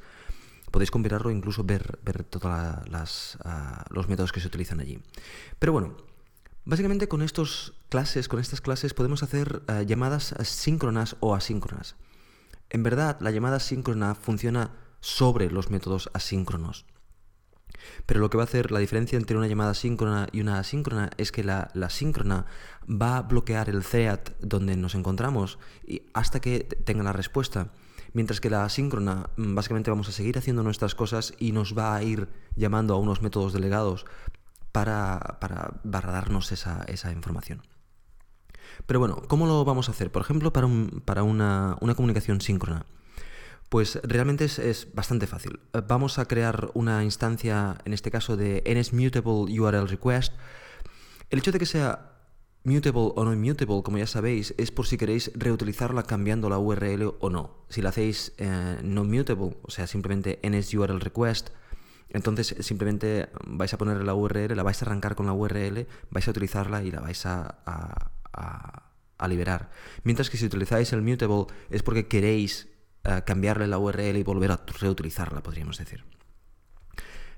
podéis 0.75 0.91
compararlo 0.91 1.31
e 1.31 1.39
incluso 1.39 1.63
ver, 1.63 2.03
ver 2.03 2.27
todos 2.27 2.51
ah, 2.51 3.87
los 3.95 4.09
métodos 4.09 4.33
que 4.35 4.43
se 4.43 4.49
utilizan 4.51 4.81
allí. 4.81 4.99
Pero 5.61 5.71
bueno, 5.71 5.95
básicamente 6.65 7.07
con 7.07 7.23
estos 7.23 7.79
clases, 7.89 8.27
con 8.27 8.41
estas 8.41 8.61
clases 8.61 8.93
podemos 8.93 9.23
hacer 9.23 9.63
ah, 9.69 9.83
llamadas 9.83 10.35
síncronas 10.43 11.15
o 11.21 11.37
asíncronas. 11.37 11.95
En 12.71 12.83
verdad, 12.83 13.19
la 13.21 13.31
llamada 13.31 13.61
síncrona 13.61 14.17
funciona 14.17 14.73
sobre 14.99 15.49
los 15.49 15.71
métodos 15.71 16.11
asíncronos. 16.13 16.87
Pero 18.05 18.19
lo 18.19 18.29
que 18.29 18.37
va 18.37 18.43
a 18.43 18.51
hacer 18.51 18.73
la 18.73 18.81
diferencia 18.81 19.17
entre 19.17 19.37
una 19.37 19.47
llamada 19.47 19.75
síncrona 19.75 20.27
y 20.33 20.41
una 20.41 20.59
asíncrona 20.59 21.11
es 21.19 21.31
que 21.31 21.45
la, 21.45 21.71
la 21.75 21.89
síncrona 21.89 22.47
va 22.91 23.19
a 23.19 23.23
bloquear 23.23 23.69
el 23.69 23.85
thread 23.85 24.21
donde 24.41 24.77
nos 24.77 24.97
encontramos 24.97 25.61
y 25.87 26.03
hasta 26.15 26.41
que 26.41 26.65
tenga 26.65 27.05
la 27.05 27.13
respuesta. 27.13 27.71
Mientras 28.15 28.41
que 28.41 28.49
la 28.49 28.65
asíncrona, 28.65 29.29
mm, 29.37 29.57
básicamente 29.57 29.91
vamos 29.91 30.09
a 30.09 30.13
seguir 30.13 30.39
haciendo 30.39 30.63
nuestras 30.63 30.95
cosas 30.95 31.35
y 31.39 31.51
nos 31.51 31.77
va 31.77 31.97
a 31.97 32.03
ir 32.03 32.29
llamando 32.55 32.95
a 32.95 32.99
unos 32.99 33.21
métodos 33.23 33.53
delegados 33.53 34.07
para, 34.71 35.39
para, 35.41 35.81
darnos 35.83 36.53
esa, 36.53 37.13
información. 37.13 37.63
Pero 38.87 39.01
bueno, 39.01 39.23
¿cómo 39.27 39.47
lo 39.47 39.65
vamos 39.65 39.89
a 39.89 39.93
hacer? 39.93 40.13
Por 40.13 40.23
ejemplo, 40.23 40.53
para, 40.53 40.69
para 41.05 41.25
una, 41.25 41.77
comunicación 41.97 42.41
síncrona. 42.41 42.87
Pues 43.69 43.99
realmente 44.05 44.45
es, 44.45 44.61
es, 44.61 44.95
bastante 44.95 45.27
fácil. 45.27 45.59
Vamos 45.89 46.21
a 46.21 46.27
crear 46.27 46.71
una 46.75 47.03
instancia, 47.03 47.79
en 47.85 47.93
este 47.93 48.13
caso 48.13 48.37
de 48.37 48.63
NSMutable 48.65 49.61
URL 49.61 49.89
request. 49.89 50.33
El 51.31 51.41
hecho 51.41 51.51
de 51.51 51.59
que 51.59 51.67
sea 51.67 52.14
Mutable 52.65 53.13
o 53.15 53.25
no 53.25 53.35
immutable, 53.35 53.83
como 53.83 53.99
ya 53.99 54.07
sabéis, 54.07 54.55
es 54.57 54.71
por 54.71 54.87
si 54.87 54.97
queréis 54.97 55.31
reutilizarla 55.35 56.05
cambiando 56.05 56.49
la 56.49 56.59
URL 56.59 57.15
o 57.21 57.29
no. 57.29 57.67
Si 57.69 57.83
la 57.83 57.91
hacéis 57.91 58.33
eh, 58.39 58.79
no 58.83 59.05
mutable, 59.05 59.59
o 59.61 59.71
sea, 59.71 59.87
simplemente 59.87 60.41
NSURL 60.43 60.99
request, 60.99 61.51
entonces 62.09 62.57
simplemente 62.61 63.29
vais 63.45 63.75
a 63.75 63.77
poner 63.77 64.03
la 64.03 64.15
URL, 64.15 64.57
la 64.57 64.63
vais 64.63 64.81
a 64.81 64.87
arrancar 64.87 65.15
con 65.15 65.27
la 65.27 65.35
URL, 65.35 65.87
vais 66.09 66.27
a 66.27 66.31
utilizarla 66.31 66.83
y 66.83 66.91
la 66.91 67.01
vais 67.01 67.27
a, 67.27 67.59
a, 68.33 69.29
liberar. 69.29 69.71
Mientras 70.03 70.31
que 70.31 70.37
si 70.37 70.47
utilizáis 70.47 70.93
el 70.93 71.03
mutable 71.03 71.47
es 71.71 71.83
porque 71.83 72.09
queréis 72.09 72.69
eh, 73.05 73.23
cambiarle 73.27 73.67
la 73.67 73.79
URL 73.79 74.17
y 74.17 74.23
volver 74.23 74.53
a 74.53 74.61
reutilizarla, 74.81 75.43
podríamos 75.43 75.77
decir. 75.77 76.05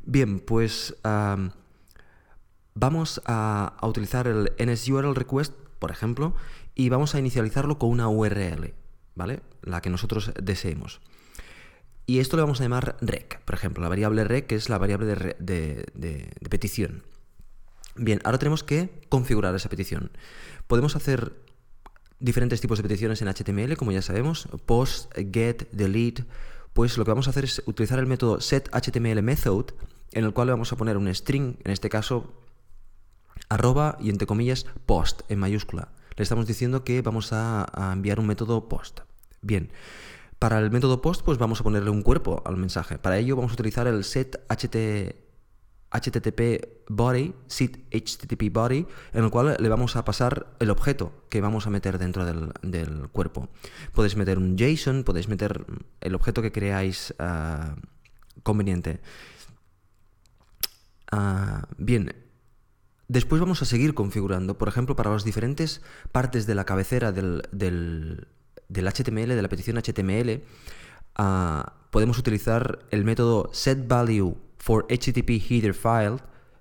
Bien, 0.05 0.39
pues 0.39 0.97
vamos 2.77 3.23
a, 3.25 3.77
utilizar 3.83 4.29
el 4.29 4.53
NSURL 4.59 5.17
request, 5.17 5.53
por 5.81 5.91
ejemplo, 5.91 6.35
y 6.75 6.91
vamos 6.91 7.15
a 7.15 7.19
inicializarlo 7.19 7.79
con 7.79 7.91
una 7.91 8.09
URL, 8.09 8.75
¿vale? 9.17 9.41
La 9.63 9.81
que 9.81 9.91
nosotros 9.91 10.31
deseemos. 10.41 11.01
Y 12.05 12.21
esto 12.21 12.37
le 12.37 12.43
vamos 12.43 12.61
a 12.61 12.65
llamar 12.65 12.97
rec, 13.01 13.41
por 13.41 13.57
ejemplo, 13.57 13.83
la 13.83 13.89
variable 13.89 14.23
rec, 14.23 14.47
que 14.47 14.55
es 14.55 14.69
la 14.69 14.79
variable 14.79 15.07
de, 15.39 16.31
petición. 16.49 17.03
Bien, 17.97 18.21
ahora 18.25 18.39
tenemos 18.39 18.63
que 18.63 18.91
configurar 19.09 19.55
esa 19.55 19.71
petición. 19.71 20.13
Podemos 20.67 20.95
hacer 20.95 21.33
diferentes 22.21 22.61
tipos 22.61 22.79
de 22.79 22.83
peticiones 22.83 23.23
en 23.23 23.29
HTML, 23.29 23.77
como 23.77 23.91
ya 23.91 24.03
sabemos, 24.03 24.49
post, 24.67 25.13
get, 25.33 25.69
delete. 25.73 26.25
Pues 26.75 26.99
lo 26.99 27.07
que 27.07 27.11
vamos 27.11 27.27
a 27.27 27.31
hacer 27.31 27.45
es 27.45 27.63
utilizar 27.65 27.99
el 27.99 28.07
método 28.07 28.39
setHTMLMethod, 28.39 29.71
en 30.13 30.25
el 30.25 30.35
cual 30.35 30.49
le 30.49 30.53
vamos 30.53 30.73
a 30.73 30.77
poner 30.77 30.99
un 30.99 31.13
string, 31.13 31.57
en 31.65 31.73
este 31.73 31.89
caso 31.89 32.46
arroba 33.49 33.97
y 34.01 34.11
entre 34.11 34.27
comillas 34.27 34.67
post 34.87 35.23
en 35.29 35.39
mayúscula. 35.39 35.89
Le 36.17 36.23
estamos 36.23 36.47
diciendo 36.47 36.83
que 36.85 37.03
vamos 37.03 37.33
a, 37.33 37.67
enviar 37.93 38.19
un 38.21 38.27
método 38.27 38.69
post. 38.69 39.01
Bien, 39.43 39.71
para 40.39 40.59
el 40.59 40.71
método 40.71 41.03
post, 41.03 41.23
pues 41.23 41.39
vamos 41.39 41.61
a 41.61 41.65
ponerle 41.65 41.91
un 41.91 42.03
cuerpo 42.03 42.43
al 42.47 42.57
mensaje. 42.57 42.99
Para 42.99 43.19
ello 43.19 43.37
vamos 43.37 43.53
a 43.53 43.55
utilizar 43.55 43.87
el 43.87 44.03
set 44.03 44.41
HTTP 44.49 45.27
body, 46.89 47.35
set 47.47 47.79
HTTP 47.93 48.51
body, 48.51 48.87
en 49.13 49.25
el 49.25 49.31
cual 49.31 49.57
le 49.59 49.69
vamos 49.69 49.97
a 49.97 50.05
pasar 50.05 50.47
el 50.59 50.71
objeto 50.71 51.13
que 51.29 51.41
vamos 51.41 51.67
a 51.67 51.71
meter 51.71 51.99
dentro 51.99 52.25
del, 52.25 53.09
cuerpo. 53.13 53.49
Podéis 53.93 54.17
meter 54.17 54.39
un 54.39 54.57
JSON, 54.57 55.05
podéis 55.05 55.29
meter 55.29 55.67
el 56.01 56.15
objeto 56.15 56.41
que 56.43 56.53
creáis 56.53 57.15
ah, 57.19 57.77
conveniente. 58.43 59.01
Ah, 61.13 61.69
bien, 61.77 62.15
después 63.09 63.41
vamos 63.41 63.63
a 63.63 63.65
seguir 63.65 63.95
configurando, 63.95 64.59
por 64.59 64.69
ejemplo, 64.69 64.97
para 64.97 65.11
las 65.11 65.25
diferentes 65.25 65.83
partes 66.13 66.47
de 66.47 66.55
la 66.55 66.65
cabecera 66.65 67.13
del 67.13 68.27
HTML, 68.69 69.29
de 69.29 69.43
la 69.43 69.49
petición 69.49 69.77
HTML, 69.77 70.43
ah, 71.17 71.75
podemos 71.91 72.19
utilizar 72.19 72.81
el 72.91 73.05
método 73.05 73.51
setValue 73.53 74.37
for 74.59 74.87
HTTP 74.89 75.41
header 75.51 75.75
file, 75.75 76.19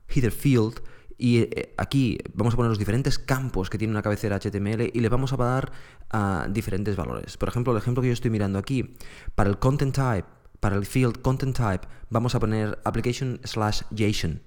header 0.07 0.31
field, 0.31 0.81
y 1.17 1.39
eh, 1.39 1.73
aquí 1.77 2.17
vamos 2.33 2.53
a 2.53 2.57
poner 2.57 2.69
los 2.69 2.79
diferentes 2.79 3.17
campos 3.17 3.69
que 3.69 3.77
tiene 3.77 3.91
una 3.91 4.01
cabecera 4.01 4.39
HTML 4.39 4.91
y 4.93 4.99
le 4.99 5.09
vamos 5.09 5.33
a 5.33 5.37
dar 5.37 5.71
a 6.09 6.47
diferentes 6.49 6.95
valores. 6.95 7.37
Por 7.37 7.49
ejemplo, 7.49 7.73
el 7.73 7.79
ejemplo 7.79 8.01
que 8.01 8.09
yo 8.09 8.13
estoy 8.13 8.31
mirando 8.31 8.59
aquí, 8.59 8.95
para 9.33 9.49
el 9.49 9.57
content 9.57 9.95
type, 9.95 10.27
para 10.59 10.75
el 10.75 10.85
field 10.85 11.21
content 11.21 11.55
type, 11.55 11.87
vamos 12.09 12.35
a 12.35 12.39
poner 12.39 12.79
application 12.83 13.39
slash 13.43 13.83
JSON. 13.91 14.41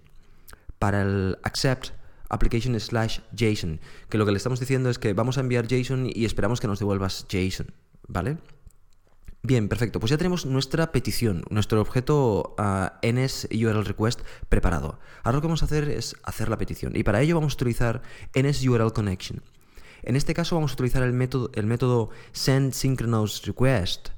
Para 0.78 1.02
el 1.02 1.38
accept, 1.42 1.90
application 2.28 2.78
slash 2.78 3.20
JSON, 3.32 3.80
que 4.08 4.18
lo 4.18 4.26
que 4.26 4.32
le 4.32 4.37
estamos 4.37 4.61
diciendo 4.61 4.90
es 4.90 4.99
que 4.99 5.12
vamos 5.12 5.38
a 5.38 5.40
enviar 5.40 5.66
JSON 5.66 6.11
y 6.12 6.25
esperamos 6.25 6.61
que 6.61 6.66
nos 6.66 6.78
devuelvas 6.78 7.26
JSON, 7.28 7.73
¿vale? 8.06 8.38
Bien, 9.42 9.68
perfecto. 9.68 10.00
Pues 10.00 10.11
ya 10.11 10.18
tenemos 10.18 10.47
nuestra 10.47 10.90
petición, 10.90 11.44
nuestro 11.49 11.80
objeto 11.80 12.56
uh, 12.58 12.88
NS 13.06 13.49
URL 13.52 13.85
request 13.85 14.20
preparado. 14.49 14.99
Ahora 15.23 15.37
lo 15.37 15.40
que 15.40 15.47
vamos 15.47 15.62
a 15.62 15.66
hacer 15.66 15.88
es 15.88 16.16
hacer 16.25 16.49
la 16.49 16.58
petición 16.58 16.97
y 16.97 17.04
para 17.04 17.23
ello 17.23 17.37
vamos 17.37 17.52
a 17.52 17.56
utilizar 17.56 18.02
NS 18.35 18.66
URL 18.66 18.92
connection. 18.92 19.42
En 20.02 20.16
este 20.16 20.35
caso 20.35 20.56
vamos 20.56 20.73
a 20.73 20.75
utilizar 20.75 21.02
el 21.02 21.12
método, 21.12 21.50
el 21.54 21.66
método 21.66 22.11
send 22.32 22.73
synchronous 22.73 23.47
request, 23.47 24.11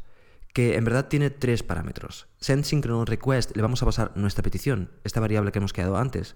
que 0.55 0.77
en 0.77 0.85
verdad 0.85 1.09
tiene 1.09 1.31
tres 1.31 1.63
parámetros. 1.63 2.27
Send 2.39 2.65
synchronous 2.65 3.09
request 3.09 3.55
le 3.55 3.63
vamos 3.63 3.83
a 3.83 3.87
pasar 3.87 4.13
nuestra 4.17 4.43
petición, 4.43 4.91
esta 5.05 5.21
variable 5.21 5.53
que 5.53 5.59
hemos 5.59 5.73
creado 5.73 5.97
antes. 5.97 6.35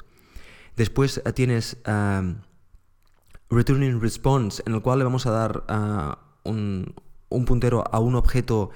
Después 0.76 1.22
eh, 1.24 1.32
tienes 1.32 1.76
returning 3.50 4.00
response, 4.00 4.62
en 4.66 4.74
el 4.74 4.82
cual 4.82 4.98
le 4.98 5.04
vamos 5.04 5.26
a 5.26 5.30
dar 5.30 5.64
ah, 5.68 6.18
un, 6.44 6.94
puntero 7.46 7.84
a 7.90 7.98
un 8.00 8.14
objeto 8.16 8.70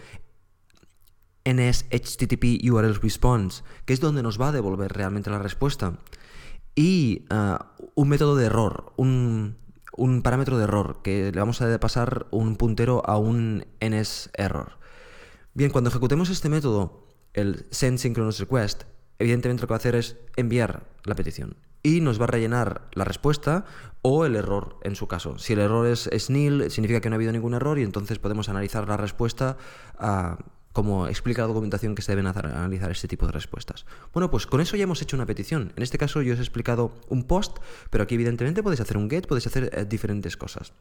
NS 1.44 1.86
HTTP 1.90 2.62
URL 2.70 3.00
response, 3.00 3.62
que 3.84 3.92
es 3.92 4.00
donde 4.00 4.22
nos 4.22 4.40
va 4.40 4.48
a 4.48 4.52
devolver 4.52 4.92
realmente 4.92 5.30
la 5.30 5.38
respuesta. 5.38 5.98
Y 6.74 7.24
ah, 7.30 7.72
un 7.94 8.08
método 8.08 8.36
de 8.36 8.46
error, 8.46 8.92
un, 8.96 9.56
un, 9.96 10.22
parámetro 10.22 10.58
de 10.58 10.64
error, 10.64 11.00
que 11.02 11.32
le 11.32 11.40
vamos 11.40 11.60
a 11.60 11.80
pasar 11.80 12.26
un 12.30 12.56
puntero 12.56 13.02
a 13.04 13.18
un 13.18 13.66
NS 13.80 14.30
error. 14.34 14.78
Bien, 15.54 15.70
cuando 15.70 15.90
ejecutemos 15.90 16.30
este 16.30 16.48
método, 16.48 17.08
el 17.32 17.66
send 17.70 17.98
synchronous 17.98 18.38
request, 18.38 18.84
evidentemente 19.18 19.62
lo 19.62 19.66
que 19.66 19.72
va 19.72 19.76
a 19.76 19.78
hacer 19.78 19.96
es 19.96 20.16
enviar 20.36 20.86
la 21.04 21.16
petición 21.16 21.67
y 21.82 22.00
nos 22.00 22.20
va 22.20 22.24
a 22.24 22.28
rellenar 22.28 22.88
la 22.92 23.04
respuesta 23.04 23.64
o 24.02 24.24
el 24.24 24.36
error 24.36 24.78
en 24.82 24.94
su 24.94 25.06
caso. 25.08 25.38
Si 25.38 25.52
el 25.52 25.60
error 25.60 25.86
es, 25.86 26.30
nil, 26.30 26.70
significa 26.70 27.00
que 27.00 27.10
no 27.10 27.14
ha 27.14 27.18
habido 27.18 27.32
ningún 27.32 27.54
error 27.54 27.78
y 27.78 27.82
entonces 27.82 28.18
podemos 28.18 28.48
analizar 28.48 28.88
la 28.88 28.96
respuesta 28.96 29.56
como 30.72 31.08
explica 31.08 31.42
la 31.42 31.48
documentación 31.48 31.94
que 31.94 32.02
se 32.02 32.12
deben 32.12 32.26
analizar 32.26 32.90
este 32.90 33.08
tipo 33.08 33.26
de 33.26 33.32
respuestas. 33.32 33.84
Bueno, 34.12 34.30
pues 34.30 34.46
con 34.46 34.60
eso 34.60 34.76
ya 34.76 34.84
hemos 34.84 35.02
hecho 35.02 35.16
una 35.16 35.26
petición. 35.26 35.72
En 35.76 35.82
este 35.82 35.98
caso 35.98 36.22
yo 36.22 36.34
os 36.34 36.38
he 36.38 36.42
explicado 36.42 36.92
un 37.08 37.24
post, 37.24 37.58
pero 37.90 38.04
aquí 38.04 38.14
evidentemente 38.14 38.62
podéis 38.62 38.80
hacer 38.80 38.96
un 38.96 39.10
get, 39.10 39.26
podéis 39.26 39.46
hacer 39.48 39.70
eh, 39.72 39.84
diferentes 39.84 40.36
cosas. 40.36 40.72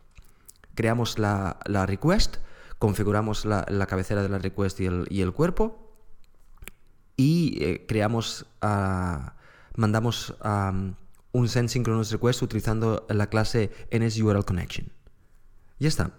Creamos 0.75 1.17
la, 1.17 1.57
request, 1.87 2.37
configuramos 2.77 3.45
la, 3.45 3.87
cabecera 3.87 4.21
de 4.21 4.29
la 4.29 4.37
request 4.37 4.79
y 4.79 5.21
el, 5.21 5.33
cuerpo 5.33 5.95
y 7.15 7.57
eh, 7.63 7.85
creamos... 7.87 8.45
mandamos 9.77 10.36
un 11.31 11.48
send 11.48 11.69
synchronous 11.69 12.12
request 12.12 12.41
utilizando 12.41 13.05
la 13.10 13.29
clase 13.29 13.72
NSURLConnection. 13.91 14.91
Ya 15.79 15.88
está. 15.88 16.12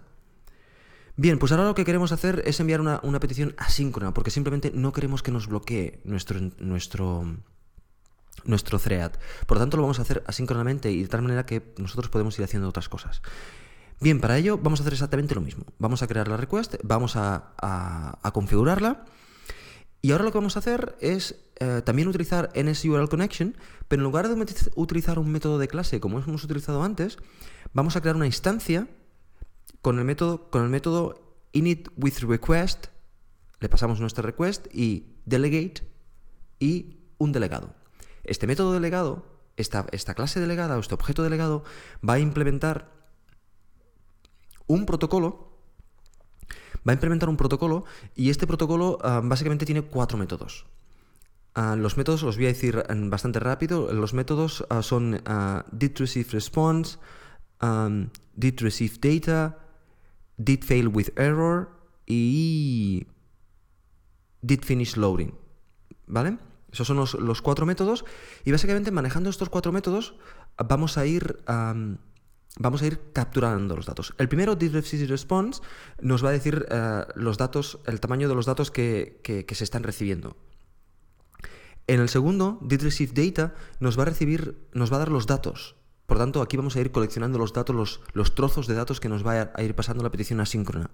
Bien, 1.17 1.37
pues 1.37 1.51
ahora 1.51 1.65
lo 1.65 1.75
que 1.75 1.83
queremos 1.83 2.13
hacer 2.13 2.41
es 2.45 2.59
enviar 2.61 2.79
una, 2.79 3.19
petición 3.19 3.53
asíncrona, 3.57 4.13
porque 4.13 4.31
simplemente 4.31 4.71
no 4.73 4.93
queremos 4.93 5.21
que 5.21 5.31
nos 5.31 5.47
bloquee 5.47 5.99
nuestro, 6.05 6.39
nuestro, 6.59 7.25
nuestro 8.45 8.79
thread. 8.79 9.11
Por 9.45 9.57
lo 9.57 9.61
tanto, 9.61 9.75
lo 9.75 9.83
vamos 9.83 9.99
a 9.99 10.03
hacer 10.03 10.23
asíncronamente 10.25 10.91
y 10.91 11.01
de 11.01 11.09
tal 11.09 11.21
manera 11.21 11.45
que 11.45 11.73
nosotros 11.77 12.09
podemos 12.09 12.39
ir 12.39 12.45
haciendo 12.45 12.69
otras 12.69 12.87
cosas. 12.87 13.21
Bien, 13.99 14.21
para 14.21 14.37
ello 14.37 14.57
vamos 14.57 14.79
a 14.79 14.83
hacer 14.83 14.93
exactamente 14.93 15.35
lo 15.35 15.41
mismo. 15.41 15.65
Vamos 15.77 16.01
a 16.01 16.07
crear 16.07 16.29
la 16.29 16.37
request, 16.37 16.75
vamos 16.83 17.17
a 17.17 18.31
configurarla 18.33 19.03
y 20.01 20.11
ahora 20.11 20.23
lo 20.23 20.31
que 20.31 20.37
vamos 20.37 20.55
a 20.55 20.59
hacer 20.59 20.95
es 21.01 21.35
eh, 21.59 21.81
también 21.83 22.07
utilizar 22.07 22.51
NSURL 22.55 23.09
Connection, 23.09 23.57
pero 23.87 23.99
en 23.99 24.05
lugar 24.05 24.29
de 24.29 24.45
utilizar 24.75 25.19
un 25.19 25.31
método 25.31 25.57
de 25.57 25.67
clase 25.67 25.99
como 25.99 26.19
hemos 26.19 26.43
utilizado 26.43 26.83
antes, 26.83 27.17
vamos 27.73 27.95
a 27.95 28.01
crear 28.01 28.15
una 28.15 28.25
instancia 28.25 28.87
con 29.81 29.99
el 29.99 30.05
método, 30.05 30.49
con 30.49 30.63
el 30.63 30.69
método 30.69 31.37
le 33.59 33.69
pasamos 33.69 33.99
nuestra 33.99 34.21
request 34.21 34.67
y 34.73 35.17
delegate 35.25 35.83
y 36.59 36.99
un 37.17 37.31
delegado. 37.31 37.75
Este 38.23 38.47
método 38.47 38.71
delegado, 38.71 39.25
esta, 39.57 39.85
esta 39.91 40.13
clase 40.13 40.39
delegada 40.39 40.77
o 40.77 40.79
este 40.79 40.93
objeto 40.93 41.23
delegado 41.23 41.63
va 42.07 42.13
a 42.13 42.19
implementar 42.19 42.91
un 44.67 44.85
protocolo 44.85 45.48
va 46.87 46.91
a 46.91 46.93
implementar 46.93 47.29
un 47.29 47.37
protocolo 47.37 47.85
y 48.15 48.29
este 48.29 48.47
protocolo 48.47 48.97
ah, 49.01 49.21
básicamente 49.23 49.65
tiene 49.65 49.81
cuatro 49.83 50.17
métodos. 50.17 50.65
Ah, 51.55 51.75
los 51.75 51.97
métodos 51.97 52.23
los 52.23 52.37
voy 52.37 52.45
a 52.45 52.49
decir 52.49 52.83
mm, 52.89 53.09
bastante 53.09 53.39
rápido. 53.39 53.91
Los 53.93 54.13
métodos 54.13 54.65
ah, 54.69 54.81
son 54.81 55.21
did 55.71 55.97
receive 55.97 56.29
response, 56.31 56.97
um, 57.61 58.09
did 58.35 58.61
receive 58.61 58.99
data, 58.99 59.57
with 60.37 61.09
error 61.17 61.69
y 62.05 63.05
did 64.41 64.63
finish 64.63 64.95
loading. 64.95 65.33
¿Vale? 66.07 66.37
Esos 66.71 66.87
son 66.87 66.97
los, 66.97 67.41
cuatro 67.41 67.65
métodos 67.65 68.05
y 68.45 68.51
básicamente 68.51 68.91
manejando 68.91 69.29
estos 69.29 69.49
cuatro 69.49 69.71
métodos 69.71 70.15
vamos 70.57 70.97
a 70.97 71.05
ir 71.05 71.39
vamos 72.59 72.83
a 72.83 72.87
ir 72.87 72.99
capturando 73.13 73.75
los 73.75 73.87
datos. 73.87 74.13
El 74.19 74.29
primero, 74.29 74.55
receive 74.55 75.07
response, 75.07 75.61
nos 76.01 76.23
va 76.23 76.29
a 76.29 76.33
decir 76.33 76.67
eh, 76.69 77.05
los 77.15 77.37
datos, 77.37 77.79
el 77.87 77.99
tamaño 77.99 78.29
de 78.29 78.35
los 78.35 78.45
datos 78.45 78.69
que, 78.69 79.19
se 79.23 79.63
están 79.63 79.81
recibiendo. 79.81 80.37
En 81.87 81.99
el 81.99 82.09
segundo, 82.09 82.59
did 82.61 82.83
receive 82.83 83.13
data, 83.15 83.55
nos 83.79 83.97
va 83.97 84.03
a 84.03 84.05
recibir, 84.05 84.67
nos 84.73 84.91
va 84.91 84.97
a 84.97 84.99
dar 84.99 85.11
los 85.11 85.25
datos. 85.25 85.75
Por 86.05 86.17
tanto, 86.17 86.41
aquí 86.41 86.57
vamos 86.57 86.75
a 86.75 86.81
ir 86.81 86.91
coleccionando 86.91 87.39
los 87.39 87.53
datos, 87.53 87.75
los, 87.75 88.01
los 88.13 88.35
trozos 88.35 88.67
de 88.67 88.75
datos 88.75 88.99
que 88.99 89.09
nos 89.09 89.25
va 89.25 89.51
a 89.53 89.63
ir 89.63 89.73
pasando 89.73 90.03
la 90.03 90.11
petición 90.11 90.39
asíncrona. 90.39 90.89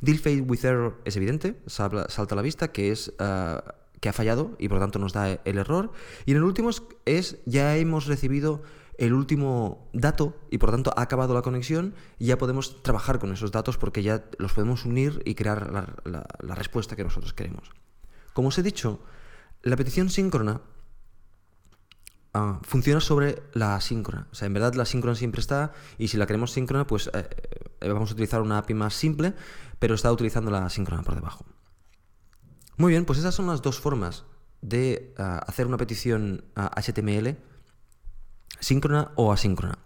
Deal 0.00 0.18
fail 0.18 0.42
with 0.42 0.64
error 0.64 1.00
es 1.04 1.16
evidente, 1.16 1.60
salta 1.66 2.06
a 2.08 2.34
la 2.34 2.42
vista 2.42 2.72
que 2.72 2.90
es 2.90 3.12
eh, 3.18 3.60
que 4.00 4.08
ha 4.08 4.12
fallado 4.12 4.56
y 4.58 4.68
por 4.68 4.78
tanto 4.78 4.98
nos 4.98 5.12
da 5.12 5.40
el 5.44 5.58
error. 5.58 5.92
Y 6.24 6.32
en 6.32 6.38
el 6.38 6.44
último 6.44 6.70
es 7.04 7.38
ya 7.44 7.76
hemos 7.76 8.06
recibido 8.06 8.62
el 8.98 9.12
último 9.12 9.88
dato 9.92 10.36
y 10.50 10.58
por 10.58 10.70
tanto 10.70 10.92
ha 10.96 11.02
acabado 11.02 11.34
la 11.34 11.42
conexión 11.42 11.94
y 12.18 12.26
ya 12.26 12.38
podemos 12.38 12.82
trabajar 12.82 13.18
con 13.18 13.32
esos 13.32 13.52
datos 13.52 13.76
porque 13.76 14.02
ya 14.02 14.24
los 14.38 14.52
podemos 14.52 14.84
unir 14.84 15.22
y 15.24 15.34
crear 15.34 15.70
la, 15.72 16.54
respuesta 16.54 16.96
que 16.96 17.04
nosotros 17.04 17.32
queremos. 17.34 17.70
Como 18.32 18.48
os 18.48 18.58
he 18.58 18.62
dicho, 18.62 19.00
la 19.62 19.76
petición 19.76 20.08
síncrona 20.08 20.62
ah, 22.32 22.60
funciona 22.62 23.00
sobre 23.00 23.42
la 23.52 23.76
asíncrona. 23.76 24.28
O 24.32 24.34
sea, 24.34 24.46
en 24.46 24.54
verdad 24.54 24.74
la 24.74 24.86
síncrona 24.86 25.14
siempre 25.14 25.40
está 25.40 25.72
y 25.98 26.08
si 26.08 26.16
la 26.16 26.26
queremos 26.26 26.52
síncrona, 26.52 26.86
pues 26.86 27.10
eh, 27.12 27.28
eh, 27.80 27.88
vamos 27.88 28.10
a 28.10 28.14
utilizar 28.14 28.40
una 28.40 28.58
API 28.58 28.74
más 28.74 28.94
simple, 28.94 29.34
pero 29.78 29.94
está 29.94 30.10
utilizando 30.10 30.50
la 30.50 30.68
síncrona 30.70 31.02
por 31.02 31.14
debajo. 31.14 31.44
Muy 32.78 32.92
bien, 32.92 33.04
pues 33.04 33.18
esas 33.18 33.34
son 33.34 33.46
las 33.46 33.62
dos 33.62 33.78
formas 33.78 34.24
de 34.62 35.14
ah, 35.18 35.42
hacer 35.46 35.66
una 35.66 35.76
petición 35.76 36.44
HTML 36.54 37.36
síncrona 38.60 39.12
o 39.16 39.32
asíncrona. 39.32 39.78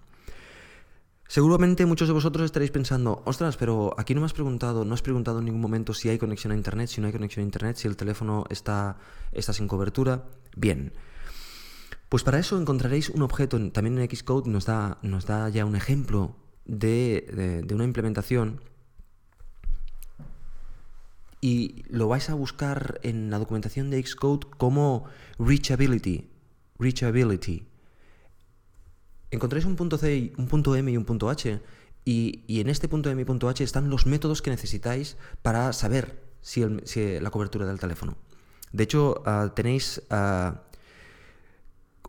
Seguramente 1.31 1.87
muchos 1.87 2.09
de 2.09 2.15
vosotros 2.15 2.45
estaréis 2.45 2.73
pensando, 2.73 3.23
ostras, 3.25 3.57
pero 3.57 3.95
aquí 3.97 4.15
no 4.17 4.21
me 4.21 4.27
has 4.27 4.33
preguntado, 4.33 4.85
no 4.85 4.95
has 4.95 5.00
preguntado 5.00 5.39
en 5.39 5.45
ningún 5.45 5.61
momento 5.61 5.95
si 5.95 6.09
hay 6.09 6.19
conexión 6.19 6.53
a 6.53 6.57
Internet, 6.57 6.89
si 6.89 7.00
no 7.00 7.07
hay 7.07 7.12
conexión 7.12 7.45
a 7.45 7.47
Internet, 7.47 7.77
si 7.77 7.87
el 7.87 7.97
teléfono 7.97 8.47
está, 8.50 8.97
está 9.31 9.53
sin 9.53 9.69
cobertura. 9.69 10.25
Bien. 10.57 10.93
Pues 12.09 12.25
para 12.25 12.41
eso 12.41 12.61
encontraréis 12.61 13.11
un 13.11 13.23
objeto, 13.23 13.61
también 13.71 13.97
en 13.97 14.11
Xcode 14.11 14.50
nos 14.50 14.67
da, 14.67 14.99
nos 15.03 15.25
da 15.25 15.49
ya 15.50 15.65
un 15.65 15.77
ejemplo 15.77 16.35
de, 16.65 17.62
de 17.65 17.75
una 17.77 17.85
implementación 17.85 18.61
y 21.41 21.85
lo 21.89 22.09
vais 22.09 22.29
a 22.29 22.35
buscar 22.35 22.99
en 23.05 23.31
la 23.31 23.39
documentación 23.39 23.89
de 23.91 24.05
Xcode 24.05 24.49
como 24.59 25.05
reachability. 25.39 26.29
Reachability 26.77 27.70
encontráis 29.31 29.65
un 29.65 29.77
punto 29.77 29.99
C, 29.99 30.33
un 30.37 30.47
punto 30.47 30.75
M 30.77 30.91
y 30.91 30.97
un 30.97 31.05
punto 31.05 31.31
H. 31.31 31.61
Y, 32.05 32.61
en 32.61 32.69
este 32.69 32.89
punto 32.89 33.11
M 33.11 33.21
y 33.21 33.25
punto 33.25 33.49
H 33.49 33.63
están 33.63 33.91
los 33.91 34.07
métodos 34.07 34.43
que 34.43 34.51
necesitáis 34.51 35.17
para 35.43 35.73
saber 35.73 36.23
si, 36.41 36.65
la 37.21 37.31
cobertura 37.31 37.67
del 37.67 37.79
teléfono. 37.79 38.17
De 38.73 38.85
hecho, 38.85 39.23
ah, 39.27 39.53
tenéis 39.55 40.03
ah, 40.11 40.63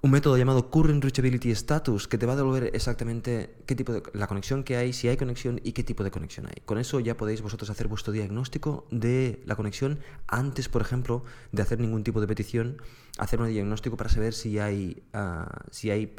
un 0.03 0.09
método 0.09 0.35
llamado 0.35 0.71
Current 0.71 1.03
Reachability 1.03 1.51
Status 1.51 2.07
que 2.07 2.17
te 2.17 2.25
va 2.25 2.33
a 2.33 2.35
devolver 2.35 2.71
exactamente 2.73 3.55
qué 3.67 3.75
tipo 3.75 3.93
de 3.93 4.01
la 4.13 4.25
conexión 4.25 4.63
que 4.63 4.75
hay, 4.75 4.93
si 4.93 5.07
hay 5.07 5.17
conexión 5.17 5.61
y 5.63 5.73
qué 5.73 5.83
tipo 5.83 6.03
de 6.03 6.09
conexión 6.09 6.47
hay. 6.47 6.61
Con 6.65 6.79
eso 6.79 6.99
ya 6.99 7.17
podéis 7.17 7.41
vosotros 7.41 7.69
hacer 7.69 7.87
vuestro 7.87 8.11
diagnóstico 8.11 8.87
de 8.89 9.43
la 9.45 9.55
conexión 9.55 9.99
antes, 10.27 10.69
por 10.69 10.81
ejemplo, 10.81 11.23
de 11.51 11.61
hacer 11.61 11.79
ningún 11.79 12.03
tipo 12.03 12.19
de 12.19 12.27
petición, 12.27 12.81
hacer 13.19 13.41
un 13.41 13.49
diagnóstico 13.49 13.95
para 13.95 14.09
saber 14.09 14.33
si 14.33 14.57
hay, 14.57 15.03
uh, 15.13 15.45
si 15.69 15.91
hay 15.91 16.15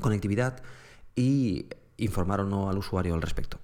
conectividad 0.00 0.62
y 1.14 1.66
informar 1.96 2.40
o 2.40 2.44
no 2.44 2.68
al 2.68 2.78
usuario 2.78 3.14
al 3.14 3.22
respecto. 3.22 3.58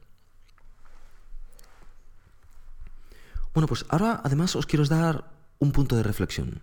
Bueno, 3.54 3.66
pues 3.66 3.84
ahora 3.88 4.20
además 4.24 4.56
os 4.56 4.66
quiero 4.66 4.84
dar 4.86 5.30
un 5.58 5.72
punto 5.72 5.96
de 5.96 6.02
reflexión. 6.02 6.62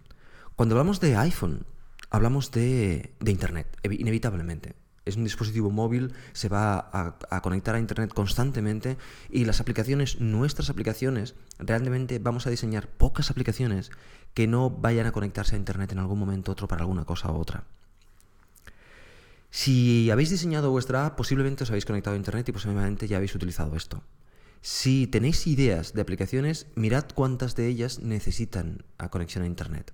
Cuando 0.55 0.75
hablamos 0.75 0.99
de 0.99 1.15
iPhone, 1.15 1.65
hablamos 2.09 2.51
de, 2.51 3.15
Internet, 3.25 3.77
inevitablemente. 3.83 4.75
Es 5.05 5.15
un 5.15 5.23
dispositivo 5.23 5.71
móvil, 5.71 6.13
se 6.33 6.49
va 6.49 6.89
a, 6.91 7.41
conectar 7.41 7.75
a 7.75 7.79
Internet 7.79 8.13
constantemente 8.13 8.97
y 9.29 9.45
las 9.45 9.59
aplicaciones, 9.59 10.19
nuestras 10.19 10.69
aplicaciones, 10.69 11.35
realmente 11.57 12.19
vamos 12.19 12.45
a 12.45 12.49
diseñar 12.49 12.87
pocas 12.87 13.31
aplicaciones 13.31 13.91
que 14.33 14.47
no 14.47 14.69
vayan 14.69 15.07
a 15.07 15.11
conectarse 15.11 15.55
a 15.55 15.59
Internet 15.59 15.91
en 15.91 15.99
algún 15.99 16.19
momento 16.19 16.51
otro 16.51 16.67
para 16.67 16.81
alguna 16.81 17.05
cosa 17.05 17.31
u 17.31 17.37
otra. 17.37 17.63
Si 19.51 20.11
habéis 20.11 20.29
diseñado 20.29 20.71
vuestra 20.71 21.05
app, 21.05 21.17
posiblemente 21.17 21.63
os 21.63 21.69
habéis 21.69 21.85
conectado 21.85 22.13
a 22.13 22.17
Internet 22.17 22.49
y 22.49 22.51
posiblemente 22.51 23.07
ya 23.07 23.17
habéis 23.17 23.33
utilizado 23.35 23.75
esto. 23.75 24.03
Si 24.61 25.07
tenéis 25.07 25.47
ideas 25.47 25.93
de 25.93 26.01
aplicaciones, 26.01 26.67
mirad 26.75 27.05
cuántas 27.13 27.55
de 27.55 27.67
ellas 27.67 27.99
necesitan 27.99 28.83
a 28.97 29.09
conexión 29.09 29.43
a 29.43 29.47
Internet. 29.47 29.93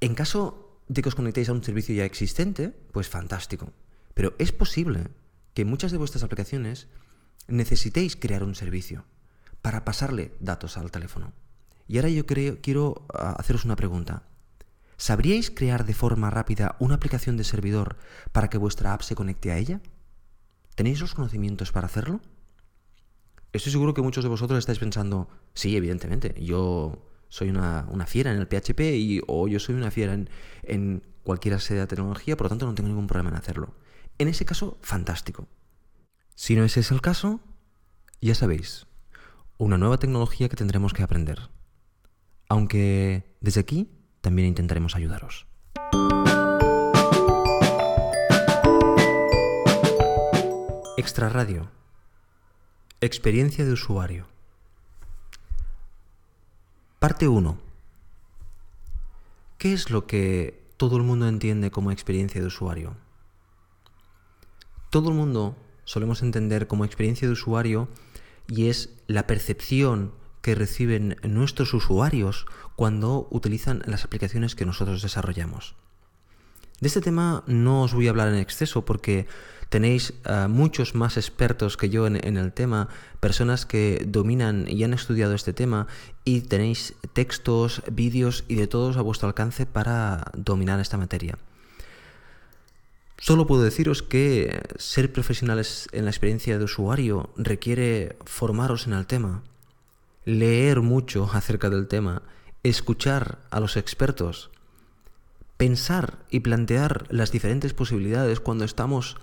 En 0.00 0.14
caso 0.14 0.80
de 0.88 1.02
que 1.02 1.08
os 1.08 1.14
conectéis 1.14 1.48
a 1.48 1.52
un 1.52 1.64
servicio 1.64 1.94
ya 1.94 2.04
existente, 2.04 2.70
pues 2.92 3.08
fantástico. 3.08 3.72
Pero 4.14 4.34
es 4.38 4.52
posible 4.52 5.08
que 5.54 5.64
muchas 5.64 5.92
de 5.92 5.98
vuestras 5.98 6.24
aplicaciones 6.24 6.88
necesitéis 7.48 8.16
crear 8.16 8.42
un 8.42 8.54
servicio 8.54 9.04
para 9.62 9.84
pasarle 9.84 10.32
datos 10.40 10.76
al 10.76 10.90
teléfono. 10.90 11.32
Y 11.88 11.96
ahora 11.96 12.08
yo 12.08 12.26
quiero 12.26 13.06
ah, 13.12 13.36
haceros 13.38 13.64
una 13.64 13.76
pregunta. 13.76 14.24
¿Sabríais 14.96 15.50
crear 15.50 15.84
de 15.84 15.94
forma 15.94 16.30
rápida 16.30 16.76
una 16.78 16.94
aplicación 16.94 17.36
de 17.36 17.44
servidor 17.44 17.96
para 18.32 18.48
que 18.48 18.58
vuestra 18.58 18.92
app 18.92 19.02
se 19.02 19.14
conecte 19.14 19.50
a 19.50 19.58
ella? 19.58 19.80
¿Tenéis 20.74 21.00
los 21.00 21.14
conocimientos 21.14 21.72
para 21.72 21.86
hacerlo? 21.86 22.20
Estoy 23.52 23.72
seguro 23.72 23.94
que 23.94 24.02
muchos 24.02 24.24
de 24.24 24.30
vosotros 24.30 24.58
estáis 24.58 24.78
pensando, 24.78 25.28
sí, 25.54 25.76
evidentemente, 25.76 26.34
yo 26.42 27.10
soy 27.28 27.50
una, 27.50 27.86
fiera 28.06 28.32
en 28.32 28.38
el 28.38 28.46
PHP 28.46 28.80
y, 28.96 29.20
o 29.26 29.48
yo 29.48 29.60
soy 29.60 29.74
una 29.74 29.90
fiera 29.90 30.14
en, 30.14 30.28
en 30.62 31.02
cualquier 31.22 31.60
sede 31.60 31.80
de 31.80 31.86
tecnología, 31.86 32.36
por 32.36 32.46
lo 32.46 32.48
tanto 32.50 32.66
no 32.66 32.74
tengo 32.74 32.88
ningún 32.88 33.06
problema 33.06 33.30
en 33.30 33.36
hacerlo. 33.36 33.74
En 34.18 34.28
ese 34.28 34.44
caso, 34.44 34.78
fantástico. 34.80 35.48
Si 36.34 36.56
no 36.56 36.64
ese 36.64 36.80
es 36.80 36.90
el 36.90 37.00
caso, 37.00 37.40
ya 38.20 38.34
sabéis, 38.34 38.86
una 39.58 39.78
nueva 39.78 39.98
tecnología 39.98 40.48
que 40.48 40.56
tendremos 40.56 40.92
que 40.92 41.02
aprender. 41.02 41.50
Aunque 42.48 43.36
desde 43.40 43.60
aquí 43.60 43.88
también 44.24 44.48
intentaremos 44.48 44.96
ayudaros. 44.96 45.46
Extra 50.96 51.28
Radio. 51.28 51.70
Experiencia 53.02 53.66
de 53.66 53.72
usuario. 53.72 54.26
Parte 56.98 57.28
1. 57.28 57.58
¿Qué 59.58 59.74
es 59.74 59.90
lo 59.90 60.06
que 60.06 60.66
todo 60.78 60.96
el 60.96 61.02
mundo 61.02 61.28
entiende 61.28 61.70
como 61.70 61.90
experiencia 61.90 62.40
de 62.40 62.46
usuario? 62.46 62.96
Todo 64.88 65.10
el 65.10 65.16
mundo 65.16 65.54
solemos 65.84 66.22
entender 66.22 66.66
como 66.66 66.86
experiencia 66.86 67.28
de 67.28 67.34
usuario 67.34 67.88
y 68.48 68.68
es 68.68 68.88
la 69.06 69.26
percepción 69.26 70.14
que 70.44 70.54
reciben 70.54 71.16
nuestros 71.22 71.72
usuarios 71.72 72.44
cuando 72.76 73.28
utilizan 73.30 73.82
las 73.86 74.04
aplicaciones 74.04 74.54
que 74.54 74.66
nosotros 74.66 75.00
desarrollamos. 75.00 75.74
De 76.80 76.88
este 76.88 77.00
tema 77.00 77.44
no 77.46 77.80
os 77.80 77.94
voy 77.94 78.08
a 78.08 78.10
hablar 78.10 78.28
en 78.28 78.34
exceso 78.34 78.84
porque 78.84 79.26
tenéis 79.70 80.12
eh, 80.26 80.46
muchos 80.50 80.94
más 80.94 81.16
expertos 81.16 81.78
que 81.78 81.88
yo 81.88 82.06
en, 82.06 82.36
el 82.36 82.52
tema, 82.52 82.90
personas 83.20 83.64
que 83.64 84.04
dominan 84.06 84.68
y 84.68 84.84
han 84.84 84.92
estudiado 84.92 85.34
este 85.34 85.54
tema 85.54 85.86
y 86.26 86.42
tenéis 86.42 86.92
textos, 87.14 87.82
vídeos 87.90 88.44
y 88.46 88.56
de 88.56 88.66
todos 88.66 88.98
a 88.98 89.00
vuestro 89.00 89.28
alcance 89.28 89.64
para 89.64 90.30
dominar 90.36 90.78
esta 90.78 90.98
materia. 90.98 91.38
Solo 93.16 93.46
puedo 93.46 93.62
deciros 93.62 94.02
que 94.02 94.60
ser 94.76 95.10
profesionales 95.10 95.88
en 95.92 96.04
la 96.04 96.10
experiencia 96.10 96.58
de 96.58 96.64
usuario 96.64 97.30
requiere 97.38 98.18
formaros 98.26 98.86
en 98.86 98.92
el 98.92 99.06
tema, 99.06 99.42
leer 100.24 100.80
mucho 100.80 101.28
acerca 101.32 101.70
del 101.70 101.88
tema, 101.88 102.22
escuchar 102.62 103.38
a 103.50 103.60
los 103.60 103.76
expertos, 103.76 104.50
pensar 105.56 106.18
y 106.30 106.40
plantear 106.40 107.06
las 107.10 107.30
diferentes 107.30 107.74
posibilidades 107.74 108.40
cuando 108.40 108.64
estamos 108.64 109.16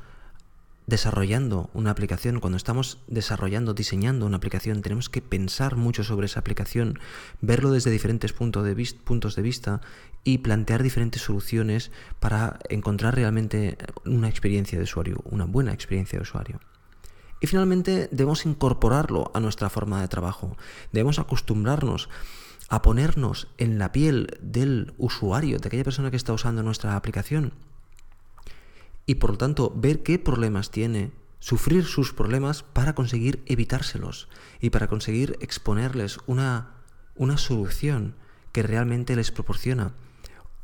desarrollando 0.88 1.70
una 1.74 1.92
aplicación, 1.92 2.40
cuando 2.40 2.58
estamos 2.58 3.00
desarrollando, 3.08 3.74
diseñando 3.74 4.26
una 4.26 4.38
aplicación, 4.38 4.82
tenemos 4.82 5.10
que 5.10 5.22
pensar 5.22 5.76
mucho 5.76 6.04
sobre 6.04 6.26
esa 6.26 6.40
aplicación, 6.40 7.00
verlo 7.40 7.72
desde 7.72 7.92
diferentes 7.92 8.34
puntos 8.34 8.66
de, 8.66 8.96
puntos 9.04 9.36
de 9.36 9.42
vista 9.42 9.82
y 10.24 10.40
plantear 10.40 10.84
diferentes 10.84 11.22
soluciones 11.22 11.92
para 12.20 12.60
encontrar 12.70 13.16
realmente 13.16 13.78
una 14.06 14.30
experiencia 14.30 14.78
de 14.78 14.84
usuario, 14.84 15.22
una 15.26 15.46
buena 15.46 15.74
experiencia 15.74 16.20
de 16.20 16.24
usuario. 16.24 16.60
Y 17.42 17.48
finalmente 17.48 18.08
debemos 18.12 18.46
incorporarlo 18.46 19.32
a 19.34 19.40
nuestra 19.40 19.70
forma 19.70 20.00
de 20.00 20.08
trabajo. 20.08 20.56
Debemos 20.92 21.18
acostumbrarnos 21.18 22.08
a 22.70 22.84
ponernos 22.84 23.48
en 23.58 23.80
la 23.80 23.92
piel 23.92 24.38
del 24.42 24.94
usuario, 24.98 25.58
de 25.58 25.68
aquella 25.68 25.84
persona 25.84 26.12
que 26.12 26.18
está 26.18 26.32
usando 26.32 26.64
nuestra 26.64 26.96
aplicación. 26.96 27.52
Y 29.08 29.16
por 29.16 29.32
lo 29.32 29.38
tanto, 29.38 29.74
ver 29.76 30.04
qué 30.04 30.20
problemas 30.20 30.70
tiene, 30.70 31.12
sufrir 31.40 31.84
sus 31.84 32.14
problemas 32.14 32.62
para 32.62 32.94
conseguir 32.94 33.44
evitárselos 33.48 34.30
y 34.62 34.70
para 34.70 34.88
conseguir 34.88 35.36
exponerles 35.42 36.20
una, 36.28 36.76
una 37.16 37.38
solución 37.38 38.16
que 38.52 38.62
realmente 38.62 39.16
les 39.16 39.32
proporciona 39.32 39.94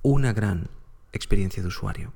una 0.03 0.31
gran 0.31 0.69
experiencia 1.11 1.63
de 1.63 1.69
usuario. 1.69 2.13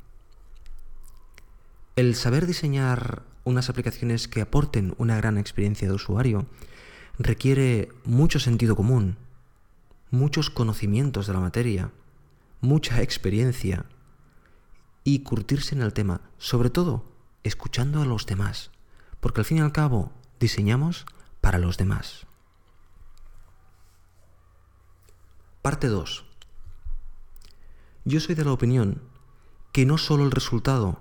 El 1.95 2.15
saber 2.15 2.45
diseñar 2.45 3.23
unas 3.43 3.69
aplicaciones 3.69 4.27
que 4.27 4.41
aporten 4.41 4.93
una 4.97 5.17
gran 5.17 5.37
experiencia 5.37 5.87
de 5.87 5.93
usuario 5.93 6.45
requiere 7.17 7.89
mucho 8.05 8.39
sentido 8.39 8.75
común, 8.75 9.17
muchos 10.09 10.49
conocimientos 10.49 11.27
de 11.27 11.33
la 11.33 11.39
materia, 11.39 11.91
mucha 12.59 13.01
experiencia 13.01 13.85
y 15.03 15.19
curtirse 15.19 15.75
en 15.75 15.81
el 15.81 15.93
tema, 15.93 16.21
sobre 16.37 16.69
todo 16.69 17.05
escuchando 17.43 18.01
a 18.01 18.05
los 18.05 18.25
demás, 18.25 18.71
porque 19.19 19.41
al 19.41 19.45
fin 19.45 19.57
y 19.57 19.61
al 19.61 19.71
cabo 19.71 20.11
diseñamos 20.39 21.05
para 21.41 21.57
los 21.57 21.77
demás. 21.77 22.27
Parte 25.61 25.87
2. 25.87 26.25
yo 28.05 28.19
soy 28.19 28.35
de 28.35 28.45
la 28.45 28.51
opinión 28.51 29.01
que 29.71 29.85
no 29.85 29.97
solo 29.97 30.25
el 30.25 30.31
resultado, 30.31 30.99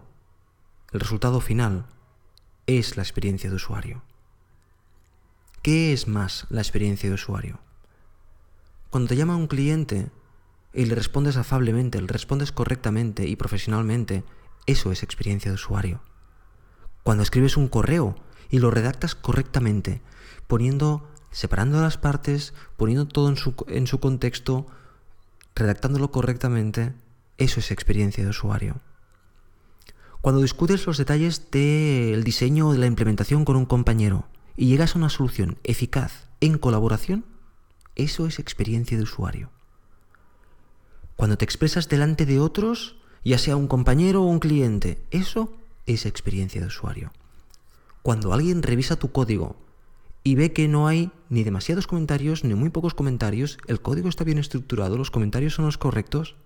el 0.93 1.01
resultado 1.01 1.41
final, 1.41 1.87
es 2.67 2.97
la 2.97 3.03
experiencia 3.03 3.51
de 3.51 3.57
usuario. 3.57 4.03
¿Qué 5.63 5.93
es 5.93 6.09
más 6.09 6.47
la 6.49 6.61
experiencia 6.61 7.09
de 7.09 7.15
usuario? 7.15 7.61
Cuando 8.91 9.09
te 9.09 9.17
llama 9.17 9.37
un 9.37 9.47
cliente 9.47 10.11
y 10.73 10.87
le 10.87 10.95
respondes 10.95 11.37
afablemente, 11.37 12.01
le 12.01 12.07
respondes 12.07 12.51
correctamente 12.51 13.27
y 13.27 13.37
profesionalmente, 13.37 14.25
eso 14.67 14.91
es 14.91 15.03
experiencia 15.03 15.51
de 15.51 15.57
usuario. 15.57 16.01
Cuando 17.03 17.23
escribes 17.23 17.57
un 17.57 17.69
correo 17.69 18.17
y 18.49 18.59
lo 18.59 18.71
redactas 18.71 19.15
correctamente, 19.15 20.01
poniendo, 20.47 21.09
separando 21.31 21.81
las 21.81 21.99
partes, 21.99 22.55
poniendo 22.77 23.07
todo 23.07 23.29
en 23.29 23.37
su, 23.37 23.55
en 23.69 23.87
su 23.87 24.01
contexto, 24.01 24.67
redactándolo 25.55 26.11
correctamente, 26.11 26.95
eso 27.39 27.61
es 27.61 27.71
experiencia 27.71 28.25
de 28.25 28.31
usuario. 28.31 28.81
Cuando 30.21 30.43
discutes 30.43 30.87
los 30.87 30.99
detalles 30.99 31.51
del 31.51 32.25
diseño 32.25 32.69
o 32.69 32.73
de 32.73 32.79
la 32.79 32.87
implementación 32.87 33.47
con 33.47 33.57
un 33.57 33.65
compañero 33.65 34.27
y 34.55 34.67
llegas 34.67 34.95
a 34.95 34.99
una 34.99 35.09
solución 35.09 35.57
eficaz 35.65 36.29
en 36.43 36.59
colaboración, 36.59 37.25
eso 37.97 38.27
es 38.27 38.39
experiencia 38.39 38.99
de 38.99 39.05
usuario. 39.05 39.51
Cuando 41.17 41.39
te 41.39 41.47
expresas 41.47 41.89
delante 41.89 42.27
de 42.27 42.39
otros, 42.39 42.97
ya 43.25 43.39
sea 43.39 43.57
un 43.57 43.67
compañero 43.67 44.23
o 44.23 44.27
un 44.27 44.41
cliente, 44.41 45.03
eso 45.11 45.55
es 45.87 46.05
experiencia 46.05 46.61
de 46.61 46.67
usuario. 46.67 47.13
Cuando 48.03 48.35
alguien 48.35 48.63
revisa 48.63 48.97
tu 48.97 49.13
código 49.13 49.57
y 50.23 50.35
ve 50.35 50.53
que 50.53 50.69
no 50.69 50.87
hay 50.87 51.13
ni 51.31 51.45
demasiados 51.45 51.87
comentarios 51.87 52.45
ni 52.45 52.55
muy 52.55 52.69
pocos 52.69 52.93
comentarios, 52.93 53.57
el 53.69 53.81
código 53.81 54.11
está 54.11 54.25
bien 54.25 54.39
estructurado, 54.39 54.99
los 54.99 55.11
comentarios 55.11 55.55
son 55.55 55.65
los 55.65 55.79
correctos, 55.79 56.37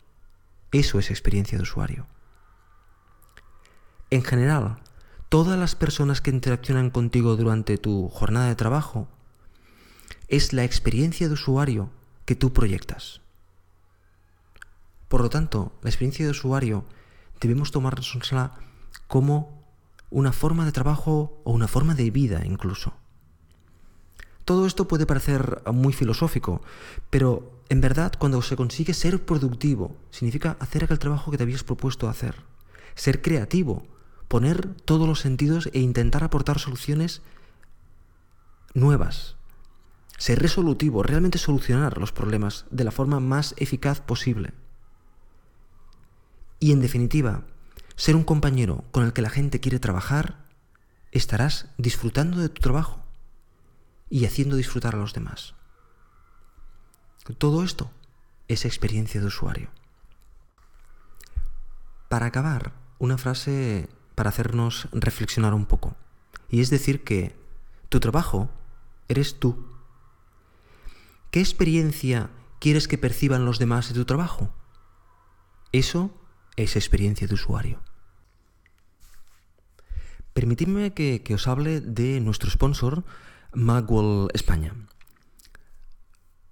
eso 0.71 1.01
es 1.01 1.11
experiencia 1.11 1.59
de 1.59 1.63
usuario. 1.63 2.07
En 4.14 4.22
general, 4.22 4.77
todas 5.29 5.59
las 5.59 5.74
personas 5.74 6.20
que 6.20 6.31
interaccionan 6.31 6.90
contigo 6.90 7.35
durante 7.35 7.79
tu 7.79 8.09
jornada 8.09 8.46
de 8.46 8.55
trabajo 8.55 9.09
es 10.29 10.53
la 10.53 10.62
experiencia 10.62 11.27
de 11.27 11.35
usuario 11.35 11.90
que 12.24 12.37
tú 12.37 12.53
proyectas. 12.53 13.22
Por 15.09 15.20
lo 15.20 15.31
tanto, 15.31 15.72
la 15.83 15.90
experiencia 15.90 16.24
de 16.24 16.31
usuario 16.31 16.85
debemos 17.40 17.72
tomarla 17.72 18.53
como 19.09 19.64
una 20.11 20.31
forma 20.31 20.64
de 20.64 20.70
trabajo 20.70 21.40
o 21.42 21.50
una 21.50 21.66
forma 21.66 21.96
de 21.96 22.12
vida 22.12 22.46
incluso. 22.46 22.94
Todo 24.44 24.64
esto 24.64 24.87
puede 24.87 25.07
parecer 25.07 25.61
muy 25.72 25.92
filosófico, 25.92 26.62
pero 27.11 27.64
en 27.68 27.81
verdad 27.81 28.12
cuando 28.16 28.40
se 28.42 28.55
consigue 28.55 28.94
ser 28.94 29.24
productivo, 29.24 29.96
significa 30.11 30.57
hacer 30.61 30.85
aquel 30.85 31.00
trabajo 31.00 31.33
que 31.33 31.37
te 31.37 31.42
habías 31.42 31.64
propuesto 31.64 32.09
hacer. 32.09 32.37
Ser 32.94 33.20
creativo, 33.20 33.88
poner 34.29 34.75
todos 34.75 35.07
los 35.07 35.21
sentidos 35.21 35.69
e 35.73 35.81
intentar 35.81 36.25
aportar 36.25 36.59
soluciones 36.59 37.23
nuevas. 38.75 39.37
Ser 40.19 40.41
resolutivo, 40.41 41.03
realmente 41.03 41.39
solucionar 41.39 41.99
los 41.99 42.13
problemas 42.13 42.67
de 42.71 42.85
la 42.85 42.91
forma 42.91 43.21
más 43.21 43.55
eficaz 43.57 44.01
posible. 44.01 44.53
Y 46.61 46.73
en 46.73 46.81
definitiva, 46.81 47.45
ser 47.97 48.17
un 48.17 48.25
compañero 48.25 48.85
con 48.91 49.05
el 49.05 49.13
que 49.13 49.23
la 49.23 49.31
gente 49.31 49.61
quiere 49.61 49.79
trabajar, 49.79 50.45
estarás 51.13 51.69
disfrutando 51.79 52.39
de 52.39 52.49
tu 52.49 52.61
trabajo 52.61 53.05
y 54.09 54.25
haciendo 54.25 54.57
disfrutar 54.57 54.95
a 54.95 54.99
los 54.99 55.13
demás. 55.13 55.55
Todo 57.39 57.65
esto 57.65 57.91
es 58.49 58.65
experiencia 58.65 59.21
de 59.21 59.27
usuario. 59.27 59.71
Para 62.09 62.27
acabar, 62.27 62.73
una 62.99 63.19
frase 63.19 63.89
para 64.14 64.31
hacernos 64.31 64.88
reflexionar 64.92 65.55
un 65.55 65.66
poco. 65.66 65.96
Y 66.48 66.61
es 66.61 66.70
decir 66.70 67.05
que 67.05 67.35
tu 67.88 68.00
trabajo 68.00 68.50
eres 69.09 69.38
tú. 69.38 69.66
¿Qué 71.31 71.40
experiencia 71.40 72.31
quieres 72.61 72.88
que 72.88 72.98
perciban 72.98 73.44
los 73.44 73.59
demás 73.59 73.88
de 73.88 73.94
tu 73.94 74.05
trabajo? 74.05 74.55
Eso 75.72 76.11
es 76.57 76.77
experiencia 76.77 77.27
de 77.27 77.35
usuario. 77.35 77.83
Permitidme 80.33 80.94
que, 80.94 81.22
que 81.22 81.35
os 81.35 81.46
hable 81.46 81.81
de 81.81 82.20
nuestro 82.20 82.50
sponsor, 82.50 83.05
Magwell 83.53 84.29
España. 84.35 84.74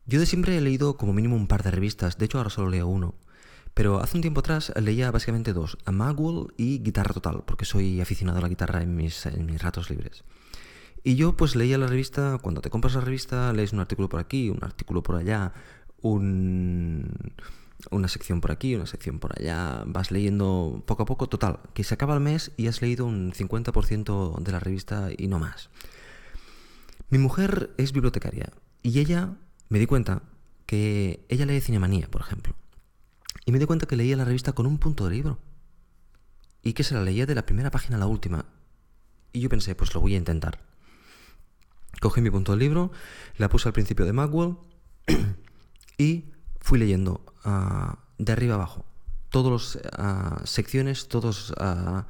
Yo 0.07 0.21
de 0.21 0.27
siempre 0.27 0.57
he 0.57 0.61
leído 0.61 0.97
como 0.97 1.13
mínimo 1.13 1.37
un 1.37 1.47
par 1.47 1.63
de 1.63 1.71
revistas, 1.71 2.19
de 2.19 2.25
hecho 2.25 2.39
ahora 2.39 2.51
solo 2.51 2.71
leo 2.71 2.87
uno, 2.89 3.15
pero 3.75 4.01
hace 4.01 4.17
un 4.17 4.23
tiempo 4.23 4.41
atrás 4.41 4.73
leía 4.81 5.11
básicamente 5.11 5.53
dos, 5.53 5.79
a 5.87 6.15
y 6.57 6.79
Guitarra 6.81 7.15
Total, 7.15 7.43
porque 7.47 7.65
soy 7.65 8.01
aficionado 8.01 8.39
a 8.39 8.43
la 8.43 8.49
guitarra 8.49 8.83
en 8.83 8.95
mis, 8.95 9.27
en 9.27 9.47
mis 9.47 9.63
ratos 9.63 9.91
libres. 9.91 10.25
Y 11.05 11.17
yo 11.17 11.37
pues 11.37 11.57
leía 11.57 11.79
la 11.79 11.87
revista, 11.87 12.39
cuando 12.41 12.61
te 12.61 12.71
compras 12.71 12.95
la 12.95 13.01
revista 13.01 13.53
lees 13.53 13.73
un 13.73 13.81
artículo 13.81 14.09
por 14.09 14.21
aquí, 14.21 14.51
un 14.51 14.63
artículo 14.63 15.03
por 15.03 15.17
allá, 15.17 15.53
un, 16.01 17.11
una 17.91 18.09
sección 18.09 18.41
por 18.41 18.53
aquí, 18.53 18.75
una 18.75 18.87
sección 18.87 19.19
por 19.19 19.39
allá, 19.39 19.83
vas 19.87 20.11
leyendo 20.11 20.83
poco 20.87 21.03
a 21.03 21.07
poco, 21.07 21.29
total, 21.29 21.59
que 21.75 21.83
se 21.83 21.95
acaba 21.95 22.15
el 22.15 22.21
mes 22.21 22.53
y 22.57 22.69
has 22.69 22.83
leído 22.83 23.07
un 23.07 23.33
50% 23.33 24.39
de 24.39 24.53
la 24.53 24.61
revista 24.61 25.11
y 25.17 25.27
no 25.27 25.39
más. 25.39 25.71
Mi 27.11 27.19
mujer 27.19 27.75
es 27.79 27.93
bibliotecaria 27.93 28.53
y 28.83 29.01
ella, 29.01 29.35
me 29.69 29.79
di 29.79 29.87
cuenta 29.87 30.23
que 30.67 31.25
ella 31.29 31.47
lee 31.47 31.61
Cinemanía, 31.61 32.09
por 32.09 32.21
ejemplo. 32.21 32.55
Y 33.45 33.53
me 33.53 33.59
di 33.59 33.67
cuenta 33.67 33.87
que 33.87 33.97
leía 33.97 34.17
la 34.17 34.25
revista 34.25 34.53
con 34.53 34.67
un 34.67 34.79
punto 34.79 35.05
de 35.05 35.11
libro. 35.11 35.39
Y 36.63 36.75
que 36.75 36.85
se 36.85 36.95
la 36.95 37.03
leía 37.03 37.27
de 37.27 37.35
la 37.35 37.45
primera 37.45 37.71
página 37.71 37.97
a 37.97 38.01
la 38.01 38.07
última. 38.07 38.47
Y 39.33 39.41
yo 39.41 39.49
pensé, 39.49 39.75
pues 39.75 39.95
lo 39.95 40.01
voy 40.01 40.15
a 40.15 40.19
intentar. 40.19 40.61
Cogí 42.01 42.21
mi 42.21 42.31
punto 42.31 42.53
de 42.53 42.59
libro, 42.59 42.91
la 43.37 43.49
puse 43.49 43.69
al 43.69 43.73
principio 43.73 44.05
de 44.05 44.13
Magwell 44.13 44.57
y 45.99 46.33
fui 46.61 46.79
leyendo 46.79 47.25
ah, 47.45 47.99
de 48.19 48.33
arriba 48.33 48.55
abajo. 48.55 48.85
Todas 49.31 49.77
las 49.77 49.85
ah, 49.93 50.41
secciones, 50.45 51.09
todos, 51.09 51.55
ah, 51.59 52.07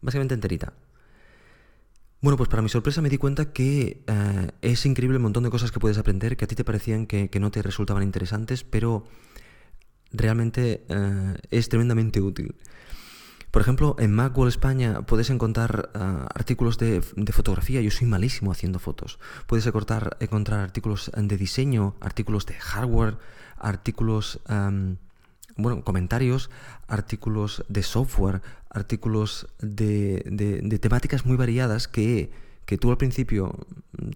básicamente 0.00 0.34
enterita. 0.34 0.72
Bueno, 2.20 2.36
pues 2.36 2.48
para 2.48 2.62
mi 2.62 2.68
sorpresa 2.68 3.02
me 3.02 3.10
di 3.10 3.18
cuenta 3.18 3.52
que 3.52 4.02
es 4.62 4.86
increíble 4.86 5.16
el 5.16 5.22
montón 5.22 5.44
de 5.44 5.50
cosas 5.50 5.70
que 5.70 5.78
puedes 5.78 5.98
aprender 5.98 6.36
que 6.36 6.46
a 6.46 6.48
ti 6.48 6.54
te 6.54 6.64
parecían 6.64 7.06
que, 7.06 7.30
no 7.38 7.50
te 7.50 7.62
resultaban 7.62 8.02
interesantes, 8.02 8.64
pero 8.64 9.04
realmente 10.16 10.84
eh, 10.88 11.34
es 11.50 11.68
tremendamente 11.68 12.20
útil. 12.20 12.54
Por 13.50 13.62
ejemplo, 13.62 13.96
en 13.98 14.12
Macworld 14.12 14.50
España 14.50 15.02
puedes 15.02 15.30
encontrar 15.30 15.90
eh, 15.94 15.98
artículos 16.34 16.78
de, 16.78 17.00
fotografía. 17.32 17.80
Yo 17.80 17.90
soy 17.90 18.06
malísimo 18.06 18.52
haciendo 18.52 18.78
fotos. 18.78 19.18
Puedes 19.46 19.66
encontrar, 19.66 20.16
encontrar 20.20 20.60
artículos 20.60 21.10
de 21.16 21.36
diseño, 21.36 21.94
artículos 22.00 22.44
de 22.44 22.54
hardware, 22.54 23.16
artículos 23.58 24.40
em, 24.48 24.98
bueno, 25.56 25.82
comentarios, 25.82 26.50
artículos 26.86 27.64
de 27.68 27.82
software, 27.82 28.42
artículos 28.68 29.48
de, 29.58 30.22
de, 30.62 30.78
temáticas 30.78 31.24
muy 31.24 31.36
variadas 31.36 31.88
que, 31.88 32.30
que, 32.66 32.78
tú 32.78 32.90
al 32.90 32.98
principio 32.98 33.66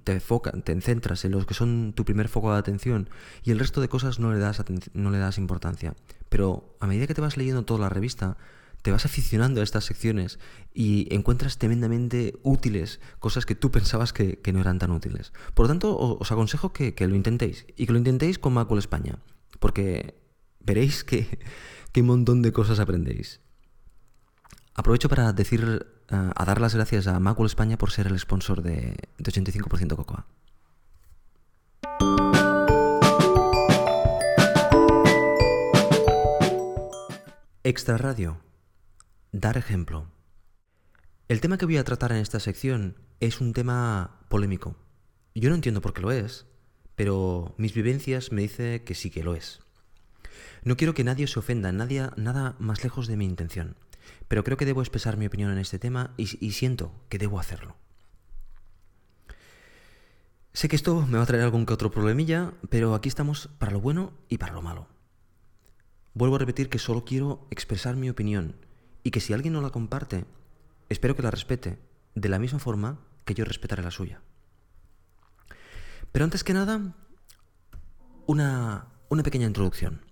te 0.04 0.12
enfocas, 0.12 0.54
te 0.64 0.78
centras 0.80 1.24
en 1.24 1.32
los 1.32 1.46
que 1.46 1.54
son 1.54 1.92
tu 1.94 2.04
primer 2.04 2.28
foco 2.28 2.52
de 2.52 2.58
atención 2.58 3.08
y 3.42 3.52
el 3.52 3.58
resto 3.58 3.80
de 3.80 3.88
cosas 3.88 4.18
no 4.18 4.32
le 4.32 4.38
das, 4.38 4.62
no 4.92 5.10
le 5.10 5.18
das 5.18 5.38
importancia. 5.38 5.94
Pero 6.28 6.76
a 6.80 6.86
medida 6.86 7.06
que 7.06 7.14
te 7.14 7.20
vas 7.20 7.36
leyendo 7.36 7.64
toda 7.64 7.80
la 7.80 7.88
revista, 7.88 8.36
te 8.82 8.90
vas 8.90 9.04
aficionando 9.04 9.60
a 9.60 9.64
estas 9.64 9.84
secciones 9.84 10.38
y 10.72 11.12
encuentras 11.14 11.58
tremendamente 11.58 12.38
útiles 12.42 13.00
cosas 13.18 13.46
que 13.46 13.54
tú 13.54 13.70
pensabas 13.70 14.12
que, 14.12 14.38
que 14.38 14.52
no 14.52 14.60
eran 14.60 14.78
tan 14.78 14.90
útiles. 14.90 15.32
Por 15.54 15.64
lo 15.64 15.68
tanto, 15.68 15.96
os 15.98 16.32
aconsejo 16.32 16.72
que, 16.72 16.94
que, 16.94 17.06
lo 17.06 17.14
intentéis 17.14 17.66
y 17.76 17.86
que 17.86 17.92
lo 17.92 17.98
intentéis 17.98 18.38
con 18.38 18.54
Macul 18.54 18.78
España, 18.78 19.18
porque 19.58 20.14
veréis 20.60 21.04
que, 21.04 21.38
qué 21.92 22.02
montón 22.02 22.42
de 22.42 22.52
cosas 22.52 22.80
aprendéis. 22.80 23.40
Aprovecho 24.74 25.08
para 25.08 25.32
decir, 25.32 25.86
a 26.10 26.44
dar 26.44 26.60
las 26.60 26.74
gracias 26.74 27.06
a 27.06 27.20
Macul 27.20 27.46
España 27.46 27.78
por 27.78 27.90
ser 27.90 28.06
el 28.08 28.18
sponsor 28.18 28.62
de, 28.62 28.96
de 29.18 29.32
85% 29.32 29.96
Cocoa. 29.96 30.26
Extra 37.62 37.98
Radio. 37.98 38.40
Dar 39.32 39.56
ejemplo. 39.56 40.06
El 41.28 41.40
tema 41.40 41.58
que 41.58 41.66
voy 41.66 41.76
a 41.76 41.84
tratar 41.84 42.10
en 42.10 42.18
esta 42.18 42.40
sección 42.40 42.96
es 43.20 43.40
un 43.40 43.52
tema 43.52 44.18
polémico. 44.28 44.76
Yo 45.34 45.50
no 45.50 45.54
entiendo 45.54 45.80
por 45.80 45.92
qué 45.92 46.00
lo 46.00 46.10
es, 46.10 46.46
pero 46.96 47.54
mis 47.58 47.72
vivencias 47.72 48.32
me 48.32 48.42
dicen 48.42 48.84
que 48.84 48.94
sí 48.94 49.10
que 49.10 49.22
lo 49.22 49.34
es. 49.34 49.60
No 50.64 50.76
quiero 50.76 50.94
que 50.94 51.04
nadie 51.04 51.26
se 51.28 51.38
ofenda, 51.38 51.70
nadie, 51.70 52.08
nada 52.16 52.56
más 52.58 52.82
lejos 52.82 53.06
de 53.06 53.16
mi 53.16 53.26
intención, 53.26 53.76
pero 54.28 54.44
creo 54.44 54.56
que 54.56 54.66
debo 54.66 54.80
expresar 54.80 55.16
mi 55.16 55.26
opinión 55.26 55.50
en 55.50 55.58
este 55.58 55.78
tema 55.78 56.14
y, 56.16 56.26
siento 56.52 56.92
que 57.08 57.18
debo 57.18 57.40
hacerlo. 57.40 57.76
Sé 60.52 60.68
que 60.68 60.76
esto 60.76 61.06
me 61.06 61.18
va 61.18 61.24
a 61.24 61.26
traer 61.26 61.44
algún 61.44 61.66
que 61.66 61.72
otro 61.72 61.90
problemilla, 61.90 62.52
pero 62.68 62.94
aquí 62.94 63.08
estamos 63.08 63.48
para 63.58 63.72
lo 63.72 63.80
bueno 63.80 64.12
y 64.28 64.38
para 64.38 64.52
lo 64.52 64.62
malo. 64.62 64.88
vuelvo 66.14 66.36
a 66.36 66.40
repetir 66.40 66.68
que 66.68 66.78
solo 66.78 67.04
quiero 67.04 67.46
expresar 67.50 67.96
mi 67.96 68.10
opinión 68.10 68.56
y 69.02 69.10
que 69.10 69.20
si 69.20 69.32
alguien 69.32 69.54
no 69.54 69.60
la 69.60 69.70
comparte, 69.70 70.24
espero 70.88 71.14
que 71.14 71.22
la 71.22 71.30
respete 71.30 71.78
de 72.14 72.28
la 72.28 72.38
misma 72.38 72.58
forma 72.58 72.98
que 73.24 73.34
yo 73.34 73.44
respetaré 73.44 73.82
la 73.82 73.90
suya. 73.90 74.20
Pero 76.12 76.24
antes 76.24 76.42
que 76.42 76.52
nada, 76.52 76.94
una, 78.26 78.86
una 79.08 79.22
pequeña 79.22 79.46
introducción. 79.46 80.04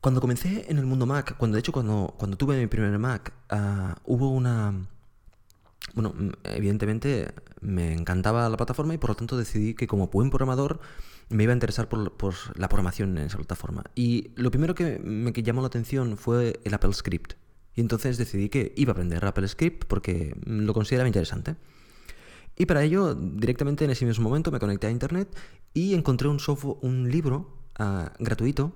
Cuando 0.00 0.20
comencé 0.20 0.66
en 0.68 0.78
el 0.78 0.86
mundo 0.86 1.06
Mac, 1.06 1.36
cuando 1.36 1.56
de 1.56 1.60
hecho 1.60 1.72
cuando, 1.72 2.14
cuando 2.16 2.36
tuve 2.36 2.58
mi 2.58 2.66
primer 2.66 2.96
Mac, 2.98 3.32
ah, 3.50 3.96
hubo 4.04 4.30
una... 4.30 4.86
Bueno, 5.94 6.14
evidentemente 6.44 7.32
me 7.60 7.94
encantaba 7.94 8.48
la 8.48 8.56
plataforma 8.56 8.94
y 8.94 8.98
por 8.98 9.10
lo 9.10 9.16
tanto 9.16 9.36
decidí 9.36 9.74
que 9.74 9.86
como 9.86 10.08
buen 10.08 10.30
programador 10.30 10.80
me 11.30 11.42
iba 11.42 11.52
a 11.52 11.56
interesar 11.56 11.88
por, 11.88 12.16
por 12.16 12.34
la 12.56 12.68
programación 12.68 13.18
en 13.18 13.24
esa 13.24 13.38
plataforma. 13.38 13.84
Y 13.94 14.30
lo 14.36 14.50
primero 14.50 14.74
que 14.74 15.00
me 15.00 15.32
llamó 15.32 15.62
la 15.62 15.66
atención 15.66 16.16
fue 16.16 16.60
el 16.64 16.74
Apple 16.74 16.92
Script. 16.92 17.34
Y 17.74 17.80
entonces 17.80 18.18
decidí 18.18 18.48
que 18.48 18.72
iba 18.76 18.90
a 18.90 18.92
aprender 18.92 19.24
Apple 19.24 19.48
Script 19.48 19.84
porque 19.88 20.36
lo 20.44 20.74
consideraba 20.74 21.08
interesante. 21.08 21.56
Y 22.56 22.66
para 22.66 22.82
ello, 22.82 23.14
directamente 23.14 23.84
en 23.84 23.90
ese 23.90 24.04
mismo 24.04 24.28
momento 24.28 24.50
me 24.50 24.58
conecté 24.58 24.88
a 24.88 24.90
Internet 24.90 25.28
y 25.74 25.94
encontré 25.94 26.28
un, 26.28 26.38
software, 26.38 26.76
un 26.82 27.10
libro 27.10 27.56
ah, 27.76 28.12
gratuito 28.18 28.74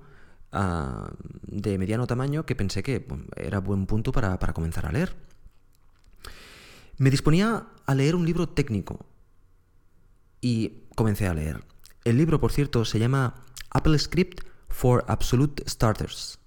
de 0.53 1.79
mediano 1.79 2.07
tamaño 2.07 2.45
que 2.45 2.55
pensé 2.55 2.83
que 2.83 3.07
era 3.37 3.61
buen 3.61 3.87
punto 3.87 4.13
para, 4.13 4.39
para 4.39 4.53
comenzar 4.53 4.87
a 4.87 4.93
leer. 4.93 5.15
Me 6.99 7.11
disponía 7.11 7.67
a 7.87 7.95
leer 7.95 8.15
un 8.15 8.27
libro 8.27 8.49
técnico 8.49 9.07
y 10.41 10.85
comencé 10.95 11.27
a 11.27 11.35
leer. 11.35 11.65
El 12.05 12.19
libro, 12.19 12.41
por 12.41 12.53
cierto, 12.53 12.85
se 12.85 12.99
llama 12.99 13.35
Apple 13.71 13.99
Script 13.99 14.43
for 14.69 15.05
Absolute 15.09 15.65
Starters. 15.69 16.39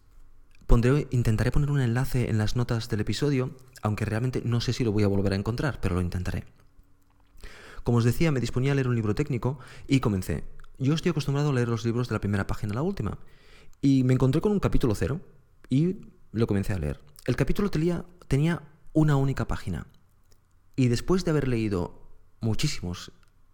Pondré, 0.68 1.08
intentaré 1.12 1.52
poner 1.52 1.72
un 1.72 1.80
enlace 1.80 2.30
en 2.30 2.38
las 2.38 2.56
notas 2.56 2.90
del 2.90 3.02
episodio, 3.02 3.56
aunque 3.82 4.06
realmente 4.06 4.42
no 4.46 4.62
sé 4.62 4.74
si 4.74 4.84
lo 4.84 4.92
voy 4.92 5.04
a 5.04 5.08
volver 5.08 5.34
a 5.34 5.36
encontrar, 5.36 5.80
pero 5.80 5.96
lo 5.96 6.02
intentaré. 6.02 6.44
Como 7.84 8.00
os 8.00 8.04
decía, 8.04 8.32
me 8.32 8.40
disponía 8.40 8.72
a 8.72 8.76
leer 8.76 8.88
un 8.88 8.96
libro 8.96 9.16
técnico 9.16 9.60
y 9.88 10.00
comencé. 10.00 10.44
Yo 10.78 10.94
estoy 10.94 11.12
acostumbrado 11.12 11.52
a 11.52 11.54
leer 11.54 11.68
los 11.68 11.86
libros 11.86 12.10
de 12.10 12.16
la 12.16 12.20
primera 12.20 12.48
página 12.48 12.72
a 12.74 12.76
la 12.76 12.82
última, 12.82 13.20
y 13.82 14.04
me 14.04 14.14
encontré 14.14 14.42
con 14.42 14.52
un 14.52 14.60
capítulo 14.60 14.96
cero 14.96 15.22
y 15.70 15.98
lo 16.32 16.48
comencé 16.48 16.74
a 16.74 16.80
leer. 16.80 17.00
El 17.26 17.36
capítulo 17.36 17.70
tenía, 17.70 18.06
tenía 18.28 18.64
una 18.94 19.16
única 19.16 19.48
página. 19.48 19.88
Y 20.76 20.88
después 20.88 21.26
de 21.26 21.32
haber 21.32 21.48
leído 21.48 22.02
muchísimos 22.42 23.12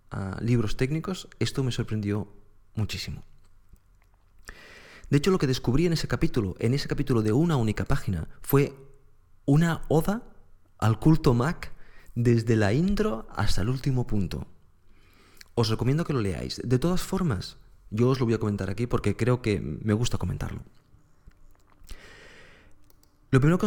ah, 0.09 0.37
libros 0.41 0.77
técnicos, 0.77 1.27
esto 1.39 1.63
me 1.63 1.71
sorprendió 1.71 2.33
muchísimo. 2.75 3.23
De 5.09 5.17
hecho, 5.17 5.31
lo 5.31 5.37
que 5.37 5.47
descubrí 5.47 5.85
en 5.85 5.93
ese 5.93 6.07
capítulo, 6.07 6.55
en 6.59 6.73
ese 6.73 6.87
capítulo 6.87 7.21
de 7.21 7.33
una 7.33 7.57
única 7.57 7.85
página, 7.85 8.29
fue 8.41 8.73
una 9.45 9.83
oda 9.89 10.23
al 10.77 10.99
culto 10.99 11.33
Mac 11.33 11.73
desde 12.15 12.55
la 12.55 12.73
intro 12.73 13.27
hasta 13.29 13.61
el 13.61 13.69
último 13.69 14.07
punto. 14.07 14.47
Os 15.53 15.69
recomiendo 15.69 16.05
que 16.05 16.13
lo 16.13 16.21
leáis. 16.21 16.61
De 16.63 16.79
todas 16.79 17.01
formas, 17.01 17.57
yo 17.91 18.09
os 18.09 18.19
lo 18.19 18.25
voy 18.25 18.33
a 18.33 18.39
comentar 18.39 18.69
aquí 18.69 18.87
porque 18.87 19.15
creo 19.15 19.41
que 19.41 19.59
me 19.59 19.93
gusta 19.93 20.17
comentarlo. 20.17 20.63
Lo 23.31 23.39
primero 23.39 23.59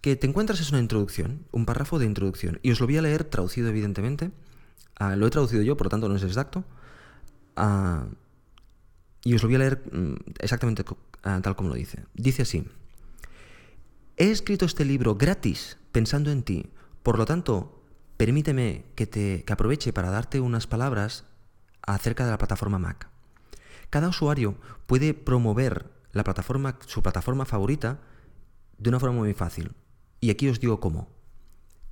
que, 0.00 0.16
te 0.16 0.26
encuentras 0.26 0.60
es 0.60 0.70
una 0.70 0.80
introducción, 0.80 1.46
un 1.52 1.64
párrafo 1.64 1.98
de 1.98 2.04
introducción, 2.04 2.58
y 2.62 2.70
os 2.70 2.80
lo 2.80 2.86
voy 2.86 2.98
a 2.98 3.02
leer 3.02 3.24
traducido 3.24 3.68
evidentemente. 3.68 4.30
Ah, 4.96 5.16
lo 5.16 5.26
he 5.26 5.30
traducido 5.30 5.62
yo, 5.62 5.76
por 5.76 5.86
lo 5.86 5.90
tanto 5.90 6.08
no 6.08 6.16
es 6.16 6.22
exacto. 6.22 6.64
Ah, 7.56 8.06
y 9.24 9.34
os 9.34 9.42
lo 9.42 9.48
voy 9.48 9.56
a 9.56 9.60
leer 9.60 9.82
mm, 9.90 10.14
exactamente 10.38 10.84
ah, 11.22 11.40
tal 11.42 11.56
como 11.56 11.70
lo 11.70 11.76
dice. 11.76 12.04
Dice 12.14 12.42
así. 12.42 12.66
He 14.18 14.30
escrito 14.30 14.66
este 14.66 14.84
libro 14.84 15.14
gratis 15.14 15.78
pensando 15.92 16.30
en 16.30 16.42
ti, 16.42 16.66
por 17.02 17.16
lo 17.16 17.24
tanto, 17.24 17.82
permíteme 18.18 18.84
que, 18.96 19.06
te, 19.06 19.44
que 19.44 19.52
aproveche 19.52 19.94
para 19.94 20.10
darte 20.10 20.40
unas 20.40 20.66
palabras 20.66 21.24
acerca 21.80 22.26
de 22.26 22.32
la 22.32 22.38
plataforma 22.38 22.78
Mac. 22.78 23.08
Cada 23.90 24.08
usuario 24.08 24.56
puede 24.86 25.14
promover 25.14 25.90
su 26.86 27.02
plataforma 27.02 27.44
favorita 27.44 28.00
de 28.78 28.88
una 28.88 29.00
forma 29.00 29.18
muy 29.18 29.34
fácil. 29.34 29.72
Y 30.20 30.30
aquí 30.30 30.48
os 30.48 30.60
digo 30.60 30.80
cómo. 30.80 31.08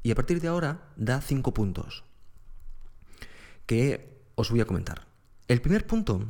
Y 0.02 0.10
a 0.10 0.14
partir 0.14 0.40
de 0.40 0.48
ahora 0.48 0.88
da 0.96 1.20
cinco 1.20 1.52
puntos 1.52 2.04
que 3.66 4.22
os 4.34 4.50
voy 4.50 4.60
a 4.60 4.64
comentar. 4.64 5.06
El 5.48 5.60
primer 5.60 5.86
punto 5.86 6.24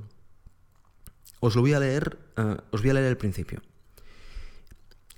os 1.40 1.54
lo 1.54 1.62
voy 1.62 1.72
a 1.72 1.81
leer, 1.81 2.18
eh, 2.37 2.57
os 2.72 2.81
voy 2.81 2.90
a 2.90 2.94
leer 2.94 3.07
el 3.07 3.16
principio. 3.16 3.62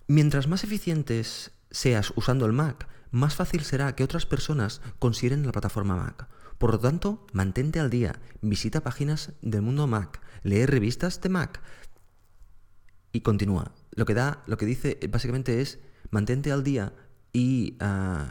Mientras 0.06 0.48
más 0.48 0.64
eficientes 0.64 1.52
seas 1.70 2.12
usando 2.16 2.44
el 2.44 2.52
Mac, 2.52 2.88
más 3.10 3.34
fácil 3.34 3.62
será 3.62 3.94
que 3.94 4.04
otras 4.04 4.26
personas 4.26 4.82
consideren 4.98 5.46
la 5.46 5.52
plataforma 5.52 5.96
Mac. 5.96 6.28
Por 6.60 6.72
lo 6.72 6.78
tanto, 6.78 7.26
mantente 7.32 7.80
al 7.80 7.88
día, 7.88 8.20
visita 8.42 8.82
páginas 8.82 9.32
del 9.40 9.62
mundo 9.62 9.86
Mac, 9.86 10.20
lee 10.42 10.66
revistas 10.66 11.18
de 11.22 11.30
Mac 11.30 11.62
y 13.12 13.22
continúa. 13.22 13.72
Lo 13.92 14.04
que 14.04 14.12
da, 14.12 14.42
lo 14.46 14.58
que 14.58 14.66
dice 14.66 15.00
básicamente 15.08 15.62
es 15.62 15.78
mantente 16.10 16.52
al 16.52 16.62
día 16.62 16.92
y 17.32 17.78
uh, 17.80 18.30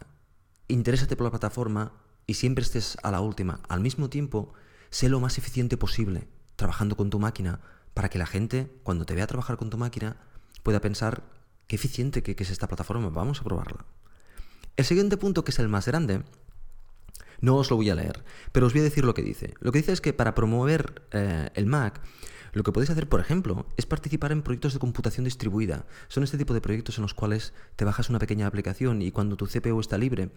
interésate 0.67 1.15
por 1.15 1.23
la 1.23 1.31
plataforma 1.31 1.91
y 2.27 2.35
siempre 2.35 2.63
estés 2.63 2.99
a 3.01 3.09
la 3.09 3.19
última. 3.19 3.61
Al 3.67 3.79
mismo 3.79 4.11
tiempo, 4.11 4.53
sé 4.91 5.09
lo 5.09 5.19
más 5.19 5.39
eficiente 5.39 5.75
posible 5.75 6.27
trabajando 6.55 6.95
con 6.95 7.09
tu 7.09 7.17
máquina 7.17 7.61
para 7.95 8.09
que 8.09 8.19
la 8.19 8.27
gente, 8.27 8.71
cuando 8.83 9.07
te 9.07 9.15
vea 9.15 9.25
trabajar 9.25 9.57
con 9.57 9.71
tu 9.71 9.79
máquina, 9.79 10.17
pueda 10.61 10.81
pensar 10.81 11.23
qué 11.65 11.77
eficiente 11.77 12.21
que 12.21 12.35
es 12.37 12.51
esta 12.51 12.67
plataforma, 12.67 13.09
vamos 13.09 13.41
a 13.41 13.43
probarla. 13.43 13.87
El 14.77 14.85
siguiente 14.85 15.17
punto, 15.17 15.43
que 15.43 15.49
es 15.49 15.57
el 15.57 15.67
más 15.67 15.87
grande, 15.87 16.21
no 17.41 17.55
os 17.55 17.69
lo 17.69 17.77
voy 17.77 17.89
a 17.89 17.95
leer, 17.95 18.23
pero 18.51 18.67
os 18.67 18.73
voy 18.73 18.81
a 18.81 18.83
decir 18.83 19.05
lo 19.05 19.13
que 19.13 19.21
dice. 19.21 19.53
Lo 19.59 19.71
que 19.71 19.79
dice 19.79 19.93
es 19.93 20.01
que 20.01 20.13
para 20.13 20.35
promover 20.35 21.03
eh, 21.11 21.49
el 21.55 21.65
Mac, 21.65 22.01
lo 22.53 22.63
que 22.63 22.71
podéis 22.71 22.89
hacer, 22.89 23.07
por 23.07 23.19
ejemplo, 23.19 23.67
es 23.77 23.85
participar 23.85 24.31
en 24.31 24.41
proyectos 24.41 24.73
de 24.73 24.79
computación 24.79 25.23
distribuida. 25.23 25.85
Son 26.07 26.23
este 26.23 26.37
tipo 26.37 26.53
de 26.53 26.61
proyectos 26.61 26.97
en 26.97 27.03
los 27.03 27.13
cuales 27.13 27.53
te 27.75 27.85
bajas 27.85 28.09
una 28.09 28.19
pequeña 28.19 28.47
aplicación 28.47 29.01
y 29.01 29.11
cuando 29.11 29.37
tu 29.37 29.45
CPU 29.45 29.79
está 29.79 29.97
libre, 29.97 30.31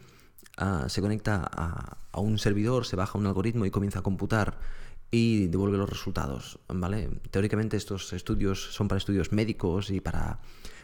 ah, 0.59 0.87
se 0.89 1.01
conecta 1.01 1.43
a, 1.51 2.21
un 2.21 2.39
servidor, 2.39 2.85
se 2.87 2.97
baja 2.97 3.19
un 3.19 3.27
algoritmo 3.27 3.65
y 3.65 3.71
comienza 3.71 4.01
a 4.01 4.03
computar 4.03 4.59
y 5.11 5.47
devuelve 5.49 5.79
los 5.79 5.89
resultados. 5.89 6.59
¿vale? 6.69 7.09
Teóricamente 7.31 7.77
estos 7.77 8.13
estudios 8.13 8.75
son 8.75 8.89
para 8.89 8.99
estudios 8.99 9.33
médicos 9.33 9.91
y 9.91 10.01
para, 10.01 10.41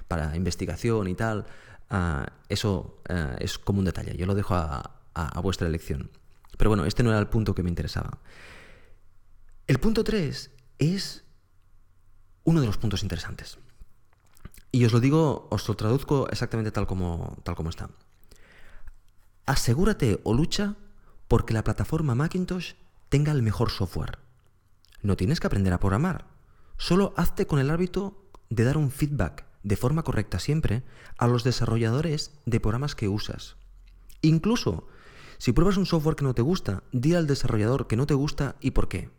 para 0.09 0.35
investigación 0.37 1.09
y 1.09 1.15
tal. 1.15 1.47
Ah, 1.91 2.27
eso 2.49 3.01
eh, 3.09 3.37
es 3.41 3.59
como 3.59 3.81
un 3.81 3.85
detalle. 3.85 4.17
Yo 4.17 4.27
lo 4.27 4.35
dejo 4.35 4.55
a, 4.55 4.98
a, 5.27 5.41
vuestra 5.41 5.67
elección. 5.67 6.11
Pero 6.57 6.71
bueno, 6.71 6.85
este 6.85 7.03
no 7.03 7.11
era 7.11 7.19
el 7.19 7.29
punto 7.29 7.55
que 7.55 7.63
me 7.63 7.69
interesaba. 7.69 8.19
El 9.67 9.79
punto 9.81 10.05
3 10.05 10.51
es 10.79 11.25
uno 12.45 12.61
de 12.61 12.67
los 12.67 12.79
puntos 12.79 13.03
interesantes. 13.03 13.59
Y 14.71 14.85
os 14.85 14.93
lo 14.93 15.01
digo, 15.01 15.49
os 15.51 15.67
lo 15.69 15.77
traduzco 15.77 16.29
exactamente 16.31 16.71
tal 16.71 16.87
como, 16.87 17.39
tal 17.43 17.55
como 17.55 17.71
está. 17.71 17.91
Asegúrate 19.47 20.21
o 20.25 20.35
lucha 20.35 20.77
porque 21.27 21.55
la 21.55 21.65
plataforma 21.65 22.15
Macintosh 22.15 22.75
tenga 23.09 23.33
el 23.33 23.43
mejor 23.43 23.71
software. 23.71 24.19
No 25.03 25.17
tienes 25.17 25.41
que 25.41 25.47
aprender 25.47 25.73
a 25.73 25.81
programar. 25.81 26.27
Solo 26.77 27.15
hazte 27.17 27.47
con 27.47 27.59
el 27.59 27.71
hábito 27.71 28.29
de 28.51 28.65
dar 28.65 28.77
un 28.77 28.91
feedback 28.91 29.47
de 29.63 29.77
forma 29.77 30.03
correcta 30.03 30.39
siempre 30.39 30.83
a 31.19 31.27
los 31.27 31.45
desarrolladores 31.45 32.33
de 32.47 32.61
programas 32.61 32.95
que 32.95 33.09
usas. 33.09 33.57
Incluso 34.23 34.87
si 35.39 35.53
pruebas 35.53 35.77
un 35.77 35.87
software 35.87 36.17
que 36.17 36.25
no 36.25 36.35
te 36.35 36.43
gusta, 36.43 36.83
di 36.93 37.15
al 37.15 37.27
desarrollador 37.27 37.87
que 37.87 37.97
no 37.97 38.07
te 38.07 38.15
gusta 38.15 38.57
y 38.61 38.73
por 38.73 38.89
qué. 38.89 39.11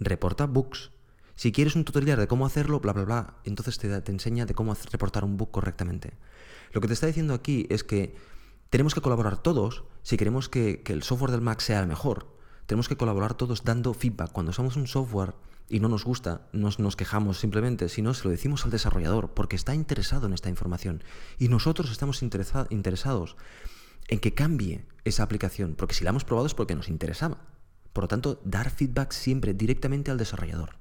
Reporta 0.00 0.46
bugs. 0.46 0.90
Si 1.34 1.52
quieres 1.52 1.76
un 1.76 1.84
tutorial 1.84 2.18
de 2.18 2.26
cómo 2.26 2.46
hacerlo, 2.46 2.80
bla, 2.80 2.94
bla, 2.94 3.04
bla, 3.04 3.34
entonces 3.44 3.78
te, 3.78 4.00
te 4.00 4.12
enseña 4.12 4.46
de 4.46 4.54
cómo 4.54 4.74
reportar 4.90 5.24
un 5.24 5.36
bug 5.36 5.50
correctamente. 5.50 6.14
Lo 6.72 6.80
que 6.80 6.88
te 6.88 6.94
está 6.94 7.06
diciendo 7.06 7.34
aquí 7.34 7.66
es 7.68 7.84
que 7.84 8.14
tenemos 8.70 8.94
que 8.94 9.00
colaborar 9.00 9.36
todos 9.42 9.84
si 10.02 10.16
queremos 10.16 10.48
que, 10.48 10.82
el 10.86 11.02
software 11.02 11.30
del 11.30 11.40
Mac 11.40 11.60
sea 11.60 11.80
el 11.80 11.86
mejor. 11.86 12.26
Tenemos 12.66 12.88
que 12.88 12.96
colaborar 12.96 13.34
todos 13.34 13.64
dando 13.64 13.92
feedback. 13.92 14.32
Cuando 14.32 14.50
usamos 14.50 14.76
un 14.76 14.86
software 14.86 15.34
y 15.68 15.80
no 15.80 15.88
nos 15.88 16.04
gusta, 16.04 16.48
no 16.52 16.70
nos 16.78 16.96
quejamos 16.96 17.38
simplemente, 17.38 17.88
sino 17.88 18.14
se 18.14 18.24
lo 18.24 18.30
decimos 18.30 18.64
al 18.64 18.70
desarrollador 18.70 19.34
porque 19.34 19.56
está 19.56 19.74
interesado 19.74 20.26
en 20.26 20.32
esta 20.32 20.48
información. 20.48 21.04
Y 21.38 21.48
nosotros 21.48 21.90
estamos 21.90 22.22
interesados 22.22 23.36
en 24.08 24.20
que 24.20 24.34
cambie 24.34 24.84
esa 25.04 25.22
aplicación, 25.22 25.74
porque 25.74 25.94
si 25.94 26.04
la 26.04 26.10
hemos 26.10 26.24
probado 26.24 26.46
es 26.46 26.54
porque 26.54 26.74
nos 26.74 26.88
interesaba. 26.88 27.38
Por 27.92 28.04
lo 28.04 28.08
tanto, 28.08 28.40
dar 28.44 28.70
feedback 28.70 29.12
siempre 29.12 29.54
directamente 29.54 30.10
al 30.10 30.18
desarrollador. 30.18 30.76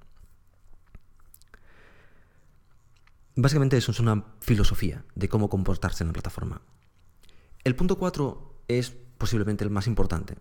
Básicamente 3.35 3.77
eso 3.77 3.91
es 3.91 3.99
una 3.99 4.25
filosofía 4.39 5.03
de 5.15 5.27
cómo 5.27 5.49
comportarse 5.49 6.03
en 6.03 6.07
la 6.07 6.13
plataforma. 6.13 6.61
El 7.63 7.75
punto 7.75 7.97
4 7.97 8.63
es 8.67 8.91
posiblemente 9.17 9.63
el 9.63 9.69
más 9.69 9.87
importante. 9.87 10.37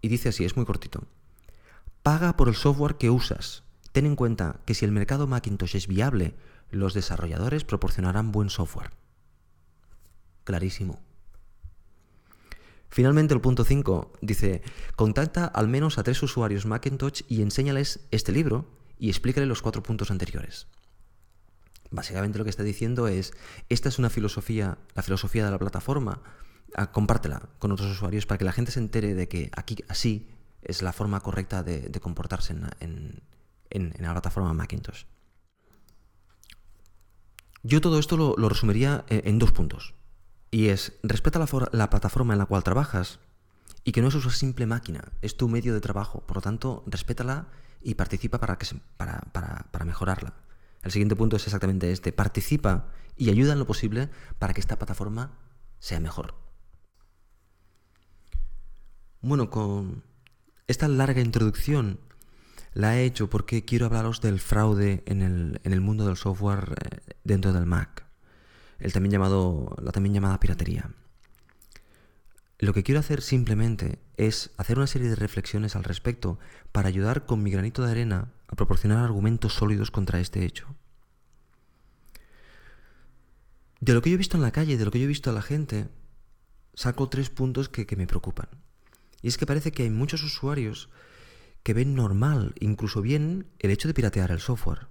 Y 0.00 0.08
dice 0.08 0.30
así, 0.30 0.44
es 0.44 0.56
muy 0.56 0.66
cortito. 0.66 1.06
Paga 2.02 2.36
por 2.36 2.48
el 2.48 2.54
software 2.54 2.96
que 2.96 3.10
usas. 3.10 3.62
ten 3.92 4.06
en 4.06 4.16
cuenta 4.16 4.60
que 4.66 4.74
si 4.74 4.84
el 4.84 4.90
mercado 4.90 5.28
Macintosh 5.28 5.76
es 5.76 5.86
viable, 5.86 6.34
los 6.70 6.94
desarrolladores 6.94 7.64
proporcionarán 7.64 8.32
buen 8.32 8.50
software. 8.50 8.90
Clarísimo. 10.42 11.03
Finalmente, 12.94 13.34
el 13.34 13.40
punto 13.40 13.64
5 13.64 14.12
dice, 14.20 14.62
contacta 14.94 15.46
al 15.46 15.66
menos 15.66 15.98
a 15.98 16.04
tres 16.04 16.22
usuarios 16.22 16.64
Macintosh 16.64 17.22
y 17.26 17.42
enséñales 17.42 18.06
este 18.12 18.30
libro 18.30 18.70
y 19.00 19.08
explícale 19.08 19.46
los 19.46 19.62
cuatro 19.62 19.82
puntos 19.82 20.12
anteriores. 20.12 20.68
Básicamente 21.90 22.38
lo 22.38 22.44
que 22.44 22.50
está 22.50 22.62
diciendo 22.62 23.08
es, 23.08 23.32
esta 23.68 23.88
es 23.88 23.98
una 23.98 24.10
filosofía, 24.10 24.78
la 24.94 25.02
filosofía 25.02 25.44
de 25.44 25.50
la 25.50 25.58
plataforma, 25.58 26.22
ah, 26.76 26.92
compártela 26.92 27.48
con 27.58 27.72
otros 27.72 27.90
usuarios 27.90 28.26
para 28.26 28.38
que 28.38 28.44
la 28.44 28.52
gente 28.52 28.70
se 28.70 28.78
entere 28.78 29.14
de 29.14 29.26
que 29.26 29.50
aquí 29.56 29.78
así 29.88 30.28
es 30.62 30.80
la 30.80 30.92
forma 30.92 31.18
correcta 31.18 31.64
de, 31.64 31.90
comportarse 32.00 32.54
en, 32.78 33.22
la 33.98 34.12
plataforma 34.12 34.52
Macintosh. 34.52 35.02
Yo 37.64 37.80
todo 37.80 37.98
esto 37.98 38.16
lo, 38.16 38.36
lo 38.38 38.48
resumiría 38.48 39.04
en 39.08 39.40
dos 39.40 39.50
puntos. 39.50 39.94
Y 40.54 40.68
es, 40.68 40.92
respeta 41.02 41.40
la, 41.40 41.90
plataforma 41.90 42.32
en 42.32 42.38
la 42.38 42.46
cual 42.46 42.62
trabajas 42.62 43.18
y 43.82 43.90
que 43.90 44.00
no 44.00 44.06
es 44.06 44.14
una 44.14 44.30
simple 44.30 44.66
máquina, 44.66 45.10
es 45.20 45.36
tu 45.36 45.48
medio 45.48 45.74
de 45.74 45.80
trabajo. 45.80 46.20
Por 46.28 46.36
lo 46.36 46.42
tanto, 46.42 46.84
respétala 46.86 47.48
y 47.82 47.94
participa 47.94 48.38
para, 48.38 48.56
que 48.56 48.64
para, 48.96 49.18
para, 49.32 49.84
mejorarla. 49.84 50.34
El 50.84 50.92
siguiente 50.92 51.16
punto 51.16 51.34
es 51.34 51.42
exactamente 51.42 51.90
este, 51.90 52.12
participa 52.12 52.86
y 53.16 53.30
ayuda 53.30 53.54
en 53.54 53.58
lo 53.58 53.66
posible 53.66 54.10
para 54.38 54.54
que 54.54 54.60
esta 54.60 54.78
plataforma 54.78 55.32
sea 55.80 55.98
mejor. 55.98 56.36
Bueno, 59.22 59.50
con 59.50 60.04
esta 60.68 60.86
larga 60.86 61.20
introducción 61.20 61.98
la 62.74 62.96
he 62.96 63.04
hecho 63.04 63.28
porque 63.28 63.64
quiero 63.64 63.86
hablaros 63.86 64.20
del 64.20 64.38
fraude 64.38 65.02
en 65.06 65.20
el, 65.20 65.60
en 65.64 65.72
el 65.72 65.80
mundo 65.80 66.06
del 66.06 66.16
software 66.16 66.76
eh, 66.80 67.14
dentro 67.24 67.52
del 67.52 67.66
Mac 67.66 68.03
el 68.78 68.92
llamado, 69.10 69.76
la 69.82 69.92
también 69.92 70.14
llamada 70.14 70.40
piratería. 70.40 70.90
Lo 72.58 72.72
que 72.72 72.82
quiero 72.82 73.00
hacer 73.00 73.20
simplemente 73.20 73.98
es 74.16 74.52
hacer 74.56 74.78
una 74.78 74.86
serie 74.86 75.08
de 75.08 75.16
reflexiones 75.16 75.76
al 75.76 75.84
respecto 75.84 76.38
para 76.72 76.88
ayudar 76.88 77.26
con 77.26 77.42
mi 77.42 77.50
granito 77.50 77.84
de 77.84 77.90
arena 77.90 78.32
a 78.48 78.56
proporcionar 78.56 78.98
argumentos 78.98 79.54
sólidos 79.54 79.90
contra 79.90 80.20
este 80.20 80.44
hecho. 80.44 80.74
De 83.80 83.92
lo 83.92 84.00
que 84.00 84.10
yo 84.10 84.14
he 84.14 84.18
visto 84.18 84.36
en 84.36 84.42
la 84.42 84.52
calle, 84.52 84.78
de 84.78 84.84
lo 84.84 84.90
que 84.90 84.98
yo 84.98 85.04
he 85.04 85.08
visto 85.08 85.30
a 85.30 85.34
la 85.34 85.42
gente, 85.42 85.88
saco 86.74 87.08
tres 87.08 87.28
puntos 87.28 87.68
que, 87.68 87.86
que 87.86 87.96
me 87.96 88.06
preocupan. 88.06 88.48
Y 89.20 89.28
es 89.28 89.36
que 89.36 89.46
parece 89.46 89.72
que 89.72 89.82
hay 89.82 89.90
muchos 89.90 90.22
usuarios 90.22 90.88
que 91.62 91.74
ven 91.74 91.94
normal, 91.94 92.54
incluso 92.60 93.02
bien, 93.02 93.46
el 93.58 93.70
hecho 93.70 93.88
de 93.88 93.94
piratear 93.94 94.30
el 94.30 94.40
software. 94.40 94.86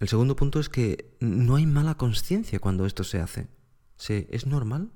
El 0.00 0.08
segundo 0.08 0.34
punto 0.34 0.60
es 0.60 0.70
que 0.70 1.14
no 1.20 1.56
hay 1.56 1.66
mala 1.66 1.96
conciencia 1.96 2.58
cuando 2.58 2.86
esto 2.86 3.04
se 3.04 3.20
hace. 3.20 3.48
¿Se, 3.96 4.26
¿Es 4.30 4.46
normal? 4.46 4.90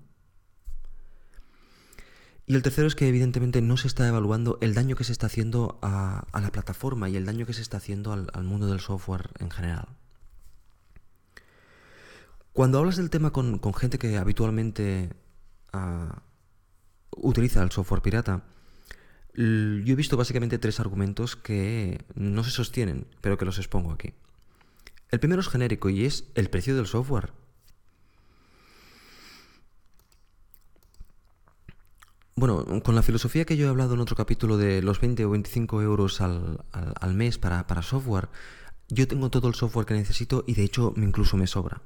Y 2.47 2.55
el 2.55 2.62
tercero 2.62 2.87
es 2.87 2.95
que 2.95 3.09
evidentemente 3.09 3.61
no 3.61 3.77
se 3.77 3.87
está 3.87 4.09
evaluando 4.09 4.59
el 4.62 4.75
daño 4.75 4.97
que 4.97 5.05
se 5.05 5.12
está 5.12 5.27
haciendo 5.27 5.79
a, 5.83 6.27
la 6.33 6.51
plataforma 6.51 7.11
y 7.11 7.17
el 7.17 7.27
daño 7.27 7.45
que 7.45 7.53
se 7.53 7.61
está 7.61 7.77
haciendo 7.77 8.12
al, 8.12 8.45
mundo 8.45 8.67
del 8.67 8.81
software 8.81 9.31
en 9.40 9.51
general. 9.51 9.88
Cuando 12.55 12.79
hablas 12.79 12.97
del 12.97 13.11
tema 13.11 13.31
con, 13.31 13.61
gente 13.75 13.99
que 13.99 14.17
habitualmente 14.17 15.11
ah, 15.73 16.23
utiliza 17.11 17.62
el 17.62 17.73
software 17.73 18.01
pirata, 18.03 18.45
yo 19.35 19.43
he 19.43 19.97
visto 19.97 20.17
básicamente 20.17 20.59
tres 20.59 20.81
argumentos 20.81 21.37
que 21.37 22.05
no 22.14 22.45
se 22.45 22.51
sostienen, 22.51 23.07
pero 23.21 23.37
que 23.37 23.45
los 23.45 23.59
expongo 23.59 23.93
aquí. 23.93 24.14
El 25.11 25.21
primero 25.21 25.40
es 25.40 25.49
genérico 25.49 25.90
y 25.90 26.05
es 26.05 26.25
el 26.35 26.51
precio 26.51 26.77
del 26.77 26.87
software. 26.87 27.33
Bueno, 32.37 32.64
con 32.83 32.97
la 32.97 33.03
filosofía 33.03 33.45
que 33.45 33.57
yo 33.57 33.67
he 33.67 33.69
hablado 33.69 33.95
en 33.95 34.01
otro 34.01 34.17
capítulo 34.17 34.57
de 34.57 34.83
los 34.83 35.01
20 35.01 35.25
o 35.25 35.31
25 35.31 35.83
euros 35.83 36.21
al, 36.21 37.14
mes 37.14 37.38
para, 37.38 37.83
software, 37.83 38.29
yo 38.88 39.07
tengo 39.07 39.31
todo 39.31 39.47
el 39.47 39.55
software 39.55 39.87
que 39.87 39.95
necesito 39.95 40.43
y 40.47 40.55
de 40.55 40.64
hecho 40.64 40.95
incluso 40.97 41.37
me 41.37 41.47
sobra. 41.47 41.81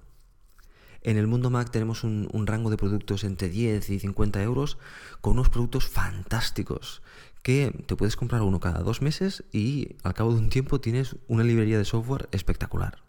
En 1.02 1.18
el 1.18 1.26
mundo 1.26 1.50
Mac 1.50 1.70
tenemos 1.70 2.02
un, 2.02 2.28
un, 2.32 2.46
rango 2.46 2.70
de 2.70 2.78
productos 2.78 3.24
entre 3.24 3.50
10 3.50 3.90
y 3.90 4.00
50 4.00 4.42
euros 4.42 4.78
con 5.20 5.34
unos 5.34 5.50
productos 5.50 5.86
fantásticos 5.86 7.02
que 7.42 7.84
te 7.86 7.94
puedes 7.94 8.16
comprar 8.16 8.40
uno 8.40 8.58
cada 8.58 8.80
dos 8.80 9.02
meses 9.02 9.44
y 9.52 9.96
al 10.02 10.14
cabo 10.14 10.32
de 10.32 10.40
un 10.40 10.48
tiempo 10.48 10.80
tienes 10.80 11.16
una 11.28 11.44
librería 11.44 11.78
de 11.78 11.84
software 11.84 12.28
espectacular. 12.32 13.07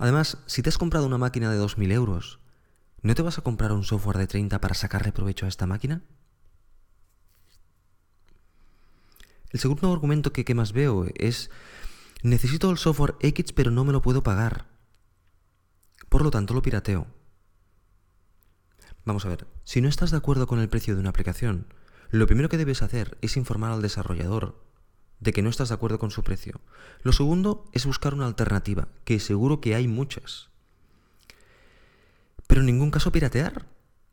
Además, 0.00 0.38
si 0.46 0.62
te 0.62 0.70
has 0.70 0.78
comprado 0.78 1.04
una 1.04 1.18
máquina 1.18 1.52
de 1.52 1.60
2.000 1.60 1.92
euros, 1.92 2.40
¿no 3.02 3.14
te 3.14 3.20
vas 3.20 3.36
a 3.36 3.42
comprar 3.42 3.70
un 3.72 3.84
software 3.84 4.16
de 4.16 4.26
30 4.26 4.58
para 4.58 4.74
sacarle 4.74 5.12
provecho 5.12 5.44
a 5.44 5.50
esta 5.50 5.66
máquina? 5.66 6.02
El 9.50 9.60
segundo 9.60 9.92
argumento 9.92 10.32
que, 10.32 10.54
más 10.54 10.72
veo 10.72 11.04
es, 11.16 11.50
necesito 12.22 12.70
el 12.70 12.78
software 12.78 13.16
X 13.20 13.52
pero 13.52 13.70
no 13.70 13.84
me 13.84 13.92
lo 13.92 14.00
puedo 14.00 14.22
pagar. 14.22 14.68
Por 16.08 16.22
lo 16.22 16.30
tanto, 16.30 16.54
lo 16.54 16.62
pirateo. 16.62 17.06
Vamos 19.04 19.26
a 19.26 19.28
ver, 19.28 19.46
si 19.64 19.82
no 19.82 19.88
estás 19.90 20.12
de 20.12 20.16
acuerdo 20.16 20.46
con 20.46 20.60
el 20.60 20.70
precio 20.70 20.94
de 20.94 21.00
una 21.00 21.10
aplicación, 21.10 21.66
lo 22.08 22.26
primero 22.26 22.48
que 22.48 22.56
debes 22.56 22.80
hacer 22.80 23.18
es 23.20 23.36
informar 23.36 23.70
al 23.70 23.82
desarrollador 23.82 24.64
de 25.20 25.32
que 25.32 25.42
no 25.42 25.50
estás 25.50 25.68
de 25.68 25.74
acuerdo 25.74 25.98
con 25.98 26.10
su 26.10 26.22
precio. 26.22 26.60
Lo 27.02 27.12
segundo 27.12 27.64
es 27.72 27.86
buscar 27.86 28.14
una 28.14 28.26
alternativa, 28.26 28.88
que 29.04 29.20
seguro 29.20 29.60
que 29.60 29.74
hay 29.74 29.86
muchas. 29.86 30.48
Pero 32.46 32.62
en 32.62 32.66
ningún 32.66 32.90
caso 32.90 33.12
piratear. 33.12 33.66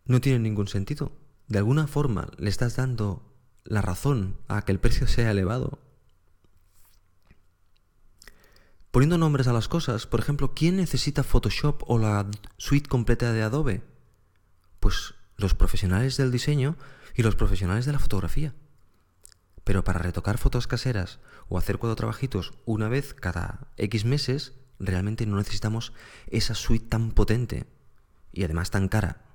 No 0.05 0.21
tiene 0.21 0.39
ningún 0.39 0.67
sentido. 0.67 1.11
De 1.47 1.57
alguna 1.57 1.87
forma 1.87 2.29
le 2.37 2.49
estás 2.49 2.75
dando 2.75 3.33
la 3.63 3.81
razón 3.81 4.37
a 4.47 4.61
que 4.63 4.71
el 4.71 4.79
precio 4.79 5.07
sea 5.07 5.31
elevado. 5.31 5.79
Poniendo 8.91 9.17
nombres 9.17 9.47
a 9.47 9.53
las 9.53 9.67
cosas, 9.67 10.07
por 10.07 10.19
ejemplo, 10.19 10.53
¿quién 10.53 10.77
necesita 10.77 11.23
Photoshop 11.23 11.83
o 11.87 11.97
la 11.97 12.25
suite 12.57 12.87
completa 12.87 13.31
de 13.31 13.43
Adobe? 13.43 13.83
Pues 14.79 15.13
los 15.35 15.53
profesionales 15.53 16.17
del 16.17 16.31
diseño 16.31 16.77
y 17.15 17.23
los 17.23 17.35
profesionales 17.35 17.85
de 17.85 17.91
la 17.91 17.99
fotografía. 17.99 18.53
Pero 19.67 19.83
para 19.83 19.99
retocar 19.99 20.37
fotos 20.37 20.65
caseras 20.65 21.19
o 21.49 21.57
hacer 21.57 21.77
cuatro 21.77 21.97
trabajitos 21.97 22.53
una 22.63 22.87
vez 22.87 23.13
cada 23.13 23.67
X 23.75 24.05
meses, 24.05 24.53
realmente 24.79 25.25
no 25.25 25.35
necesitamos 25.35 25.91
esa 26.27 26.55
suite 26.55 26.87
tan 26.87 27.11
potente 27.11 27.67
y 28.31 28.45
además 28.45 28.71
tan 28.71 28.87
cara. 28.87 29.25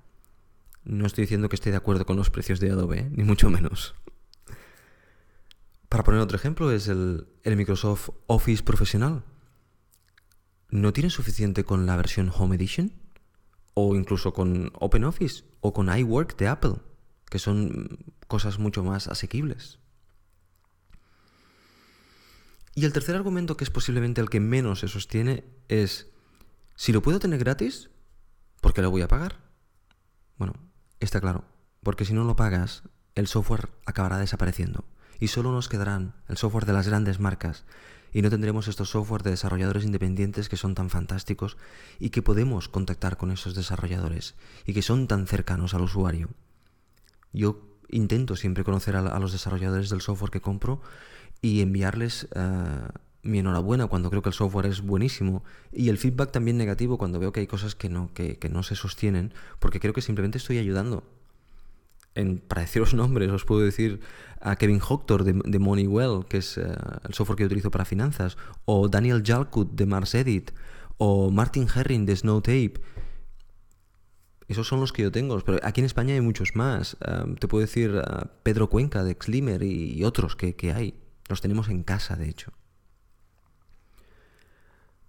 No 0.84 1.04
estoy 1.04 1.24
diciendo 1.24 1.50
que 1.50 1.56
esté 1.56 1.70
de 1.70 1.76
acuerdo 1.76 2.06
con 2.06 2.16
los 2.16 2.30
precios 2.30 2.60
de 2.60 2.70
Adobe, 2.70 3.00
¿eh? 3.00 3.10
ni 3.14 3.24
mucho 3.24 3.50
menos. 3.50 3.94
Para 5.90 6.02
poner 6.02 6.22
otro 6.22 6.38
ejemplo 6.38 6.72
es 6.72 6.88
el, 6.88 7.28
el 7.42 7.56
Microsoft 7.58 8.08
Office 8.26 8.62
profesional. 8.62 9.24
¿No 10.70 10.94
tiene 10.94 11.10
suficiente 11.10 11.64
con 11.64 11.84
la 11.84 11.96
versión 11.96 12.32
Home 12.34 12.56
Edition? 12.56 12.94
O 13.74 13.96
incluso 13.96 14.32
con 14.32 14.72
OpenOffice 14.80 15.44
o 15.60 15.74
con 15.74 15.94
iWork 15.94 16.38
de 16.38 16.48
Apple, 16.48 16.76
que 17.28 17.38
son 17.38 17.98
cosas 18.28 18.58
mucho 18.58 18.82
más 18.82 19.08
asequibles. 19.08 19.81
Y 22.74 22.85
el 22.85 22.92
tercer 22.92 23.14
argumento, 23.16 23.56
que 23.56 23.64
es 23.64 23.70
posiblemente 23.70 24.20
el 24.20 24.31
que 24.31 24.40
menos 24.40 24.81
se 24.81 24.88
sostiene, 24.88 25.44
es, 25.68 26.08
si 26.75 26.92
lo 26.92 27.02
puedo 27.02 27.18
tener 27.18 27.38
gratis, 27.38 27.90
¿por 28.60 28.73
qué 28.73 28.83
lo 28.83 28.90
voy 28.90 29.02
a 29.02 29.08
pagar? 29.08 29.38
Bueno, 30.38 30.54
está 31.00 31.20
claro, 31.20 31.44
porque 31.83 32.04
si 32.04 32.14
no 32.14 32.25
lo 32.25 32.37
pagas, 32.37 32.83
el 33.14 33.27
software 33.27 33.68
acabará 33.85 34.18
desapareciendo 34.18 34.85
y 35.20 35.29
solo 35.29 35.52
nos 35.52 35.68
quedarán 35.68 36.14
el 36.29 36.37
software 36.37 36.66
de 36.66 36.73
las 36.73 36.88
grandes 36.88 37.20
marcas 37.20 37.64
y 38.12 38.23
no 38.23 38.31
tendremos 38.31 38.68
estos 38.68 38.90
software 38.90 39.23
de 39.23 39.31
desarrolladores 39.31 39.85
independientes 39.85 40.48
que 40.48 40.56
son 40.56 40.75
tan 40.75 40.90
fantásticos 40.90 41.56
y 41.98 42.10
que 42.10 42.23
podemos 42.23 42.68
contactar 42.68 43.16
con 43.16 43.31
esos 43.31 43.54
desarrolladores 43.54 44.35
y 44.66 44.75
que 44.75 44.83
son 44.83 45.08
tan 45.08 45.27
cercanos 45.27 45.75
al 45.75 45.83
usuario. 45.83 46.29
Yo 47.33 47.79
intento 47.88 48.37
siempre 48.37 48.64
conocer 48.64 48.96
a, 48.96 49.18
los 49.18 49.33
desarrolladores 49.33 49.90
del 49.90 50.00
software 50.00 50.31
que 50.31 50.40
compro 50.40 50.83
y 51.42 51.60
enviarles 51.60 52.28
eh, 52.34 52.88
mi 53.22 53.40
enhorabuena 53.40 53.88
cuando 53.88 54.08
creo 54.10 54.22
que 54.22 54.30
el 54.30 54.34
software 54.34 54.66
es 54.66 54.80
buenísimo 54.80 55.42
y 55.72 55.88
el 55.88 55.98
feedback 55.98 56.30
también 56.30 56.56
negativo 56.56 56.96
cuando 56.96 57.18
veo 57.18 57.32
que 57.32 57.40
hay 57.40 57.46
cosas 57.46 57.74
que 57.74 57.88
no, 57.88 58.10
que, 58.14 58.38
no 58.50 58.62
se 58.62 58.76
sostienen, 58.76 59.34
porque 59.58 59.80
creo 59.80 59.92
que 59.92 60.00
simplemente 60.00 60.38
estoy 60.38 60.58
ayudando. 60.58 61.04
En, 62.14 62.38
para 62.38 62.62
deciros 62.62 62.94
nombres, 62.94 63.30
os 63.30 63.44
puedo 63.44 63.60
decir 63.60 64.00
a 64.40 64.56
Kevin 64.56 64.80
Hoctor 64.86 65.24
de, 65.24 65.58
Moneywell, 65.58 66.24
que 66.28 66.38
es 66.38 66.58
eh, 66.58 66.62
el 67.06 67.14
software 67.14 67.36
que 67.36 67.44
utilizo 67.44 67.70
para 67.70 67.84
finanzas, 67.84 68.36
o 68.64 68.88
Daniel 68.88 69.22
Jalkut 69.24 69.72
de 69.72 69.86
Mars 69.86 70.14
Edit, 70.14 70.52
o 70.98 71.30
Martin 71.30 71.66
Herring 71.74 72.06
de 72.06 72.16
Snowtape. 72.16 72.74
Esos 74.48 74.68
son 74.68 74.80
los 74.80 74.92
que 74.92 75.02
yo 75.02 75.12
tengo, 75.12 75.40
pero 75.40 75.58
aquí 75.62 75.80
en 75.80 75.86
España 75.86 76.14
hay 76.14 76.20
muchos 76.20 76.54
más. 76.54 76.96
Eh, 77.06 77.34
te 77.40 77.48
puedo 77.48 77.62
decir 77.62 78.00
Pedro 78.42 78.68
Cuenca 78.68 79.02
de 79.02 79.16
Xlimer 79.18 79.62
y, 79.62 80.04
otros 80.04 80.36
que 80.36 80.72
hay 80.72 81.02
Los 81.33 81.40
tenemos 81.40 81.70
en 81.70 81.83
casa, 81.83 82.14
de 82.14 82.28
hecho. 82.28 82.52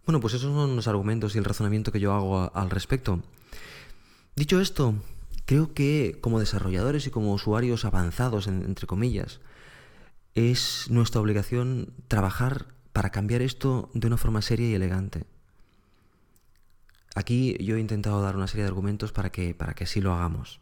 Bueno, 0.06 0.22
pues 0.22 0.34
esos 0.36 0.54
son 0.54 0.78
los 0.78 0.88
argumentos 0.88 1.36
y 1.36 1.38
el 1.38 1.44
razonamiento 1.44 1.92
que 1.92 2.00
yo 2.00 2.14
hago 2.14 2.50
al 2.56 2.70
respecto. 2.70 3.22
Dicho 4.34 4.62
esto, 4.62 4.96
creo 5.44 5.74
que 5.74 6.20
como 6.22 6.40
desarrolladores 6.40 7.08
y 7.08 7.10
como 7.10 7.34
usuarios 7.34 7.84
avanzados, 7.84 8.48
entre 8.48 8.88
comillas, 8.88 9.42
es 10.34 10.86
nuestra 10.90 11.20
obligación 11.20 11.92
trabajar 12.08 12.68
para 12.94 13.10
cambiar 13.10 13.42
esto 13.42 13.90
de 13.94 14.08
una 14.08 14.16
forma 14.16 14.42
seria 14.42 14.70
y 14.70 14.76
elegante. 14.76 15.26
Aquí 17.16 17.58
yo 17.62 17.76
he 17.76 17.82
intentado 17.82 18.22
dar 18.22 18.38
una 18.38 18.48
serie 18.48 18.64
de 18.64 18.70
argumentos 18.70 19.12
para 19.12 19.30
que, 19.30 19.54
para 19.54 19.74
que 19.74 19.84
así 19.84 20.00
lo 20.00 20.14
hagamos. 20.14 20.62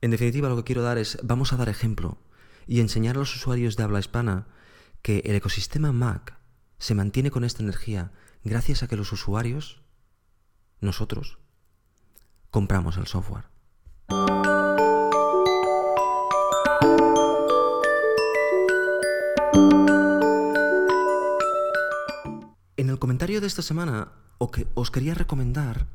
En 0.00 0.10
definitiva, 0.10 0.48
lo 0.48 0.56
que 0.56 0.64
quiero 0.64 0.82
dar 0.82 0.98
es, 0.98 1.16
vamos 1.22 1.52
a 1.52 1.56
dar 1.56 1.68
ejemplo 1.68 2.18
y 2.66 2.80
enseñar 2.80 3.16
a 3.16 3.20
los 3.20 3.34
usuarios 3.34 3.76
de 3.76 3.82
habla 3.82 4.00
hispana 4.00 4.46
que 5.02 5.22
el 5.24 5.34
ecosistema 5.34 5.92
Mac 5.92 6.38
se 6.78 6.94
mantiene 6.94 7.30
con 7.30 7.44
esta 7.44 7.62
energía 7.62 8.12
gracias 8.44 8.82
a 8.82 8.88
que 8.88 8.96
los 8.96 9.12
usuarios, 9.12 9.80
nosotros, 10.80 11.38
compramos 12.50 12.96
el 12.96 13.06
software. 13.06 13.44
En 22.76 22.90
el 22.90 22.98
comentario 22.98 23.40
de 23.40 23.46
esta 23.46 23.62
semana 23.62 24.12
os 24.38 24.90
quería 24.90 25.14
recomendar 25.14 25.86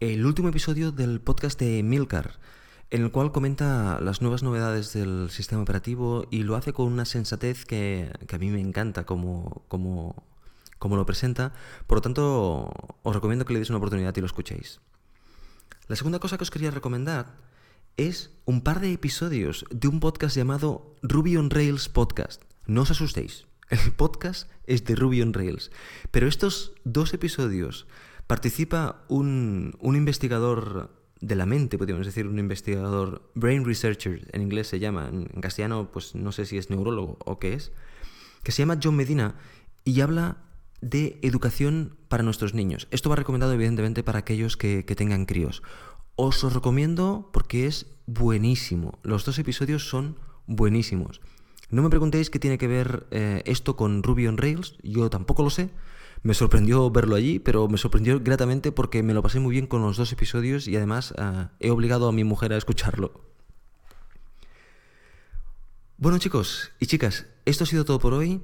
el 0.00 0.26
último 0.26 0.48
episodio 0.48 0.90
del 0.90 1.20
podcast 1.20 1.58
de 1.60 1.82
Milcar, 1.82 2.38
en 2.90 3.02
el 3.02 3.10
cual 3.10 3.32
comenta 3.32 4.00
las 4.00 4.20
nuevas 4.20 4.42
novedades 4.42 4.92
del 4.92 5.30
sistema 5.30 5.62
operativo 5.62 6.26
y 6.30 6.42
lo 6.42 6.56
hace 6.56 6.72
con 6.72 6.86
una 6.86 7.04
sensatez 7.04 7.64
que, 7.64 8.10
a 8.32 8.38
mí 8.38 8.50
me 8.50 8.60
encanta 8.60 9.04
como, 9.04 9.64
como, 9.68 10.24
como 10.78 10.96
lo 10.96 11.06
presenta. 11.06 11.52
Por 11.86 11.98
lo 11.98 12.02
tanto, 12.02 12.72
os 13.02 13.14
recomiendo 13.14 13.44
que 13.44 13.52
le 13.52 13.58
deis 13.60 13.70
una 13.70 13.78
oportunidad 13.78 14.14
y 14.16 14.20
lo 14.20 14.26
escuchéis. 14.26 14.80
La 15.88 15.96
segunda 15.96 16.18
cosa 16.18 16.38
que 16.38 16.44
os 16.44 16.50
quería 16.50 16.70
recomendar 16.70 17.36
es 17.96 18.30
un 18.44 18.62
par 18.62 18.80
de 18.80 18.92
episodios 18.92 19.64
de 19.70 19.88
un 19.88 20.00
podcast 20.00 20.36
llamado 20.36 20.96
Ruby 21.02 21.36
on 21.36 21.50
Rails 21.50 21.88
Podcast. 21.88 22.42
No 22.66 22.82
os 22.82 22.90
asustéis, 22.90 23.46
el 23.68 23.92
podcast 23.92 24.50
es 24.66 24.84
de 24.84 24.94
Ruby 24.94 25.22
on 25.22 25.32
Rails. 25.32 25.70
Pero 26.10 26.26
estos 26.26 26.72
dos 26.84 27.14
episodios 27.14 27.86
participa 28.26 29.04
un, 29.08 29.76
un 29.80 29.96
investigador 29.96 31.03
de 31.24 31.36
la 31.36 31.46
mente, 31.46 31.78
podríamos 31.78 32.06
decir, 32.06 32.26
un 32.26 32.38
investigador, 32.38 33.30
brain 33.34 33.64
researcher, 33.64 34.28
en 34.32 34.42
inglés 34.42 34.68
se 34.68 34.78
llama, 34.78 35.08
en 35.08 35.40
castellano 35.40 35.90
pues 35.90 36.14
no 36.14 36.32
sé 36.32 36.44
si 36.44 36.58
es 36.58 36.68
neurólogo 36.68 37.16
o 37.24 37.38
qué 37.38 37.54
es, 37.54 37.72
que 38.42 38.52
se 38.52 38.60
llama 38.60 38.78
John 38.82 38.96
Medina 38.96 39.34
y 39.84 40.00
habla 40.02 40.36
de 40.82 41.18
educación 41.22 41.96
para 42.08 42.22
nuestros 42.22 42.52
niños. 42.52 42.88
Esto 42.90 43.08
va 43.08 43.16
recomendado 43.16 43.54
evidentemente 43.54 44.02
para 44.02 44.18
aquellos 44.18 44.58
que, 44.58 44.82
tengan 44.82 45.24
críos. 45.24 45.62
Os 46.14 46.42
lo 46.42 46.50
recomiendo 46.50 47.30
porque 47.32 47.66
es 47.66 47.86
buenísimo. 48.06 48.98
Los 49.02 49.24
dos 49.24 49.38
episodios 49.38 49.88
son 49.88 50.18
buenísimos. 50.46 51.22
No 51.70 51.82
me 51.82 51.88
preguntéis 51.88 52.28
qué 52.28 52.38
tiene 52.38 52.58
que 52.58 52.68
ver 52.68 53.06
eh, 53.10 53.42
esto 53.46 53.76
con 53.76 54.02
Ruby 54.02 54.26
on 54.26 54.36
Rails, 54.36 54.76
yo 54.82 55.08
tampoco 55.08 55.42
lo 55.42 55.48
sé. 55.48 55.70
Me 56.24 56.34
sorprendió 56.34 56.90
verlo 56.90 57.14
allí, 57.16 57.38
pero 57.38 57.68
me 57.68 57.76
sorprendió 57.76 58.18
gratamente 58.18 58.72
porque 58.72 59.02
me 59.02 59.12
lo 59.12 59.20
pasé 59.22 59.40
muy 59.40 59.52
bien 59.52 59.66
con 59.66 59.82
los 59.82 59.98
dos 59.98 60.10
episodios 60.10 60.66
y 60.66 60.74
además 60.74 61.12
eh, 61.18 61.48
he 61.60 61.70
obligado 61.70 62.08
a 62.08 62.12
mi 62.12 62.24
mujer 62.24 62.54
a 62.54 62.56
escucharlo. 62.56 63.20
Bueno 65.98 66.16
chicos 66.18 66.72
y 66.80 66.86
chicas, 66.86 67.26
esto 67.44 67.64
ha 67.64 67.66
sido 67.66 67.84
todo 67.84 67.98
por 67.98 68.14
hoy 68.14 68.40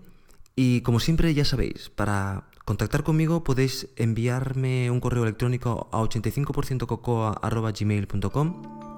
y 0.55 0.83
como 0.83 1.01
siempre 1.01 1.33
ya 1.33 1.47
sabéis, 1.47 1.89
para 1.89 2.51
contactar 2.67 3.03
conmigo 3.03 3.45
podéis 3.45 3.89
enviarme 3.97 4.91
un 4.91 5.01
correo 5.01 5.23
electrónico 5.23 5.89
a 5.91 6.03
85%cocoa.gmail.com 6.03 8.90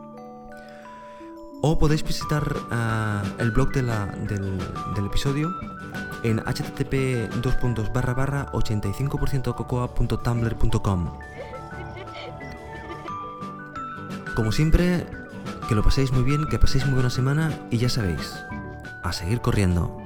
o 1.62 1.78
podéis 1.78 2.02
visitar 2.02 2.42
uh, 2.42 3.40
el 3.40 3.52
blog 3.52 3.72
del, 3.72 3.88
episodio 5.06 5.54
en 6.22 6.38
http 6.38 7.30
85%cocoa.tumblr.com. 8.52 11.18
Como 14.34 14.52
siempre, 14.52 15.06
que 15.68 15.74
lo 15.74 15.82
paséis 15.82 16.12
muy 16.12 16.22
bien, 16.22 16.44
que 16.50 16.58
paséis 16.58 16.84
muy 16.84 16.94
buena 16.94 17.10
semana 17.10 17.50
y 17.70 17.78
ya 17.78 17.88
sabéis, 17.88 18.34
a 19.02 19.12
seguir 19.12 19.40
corriendo. 19.40 19.98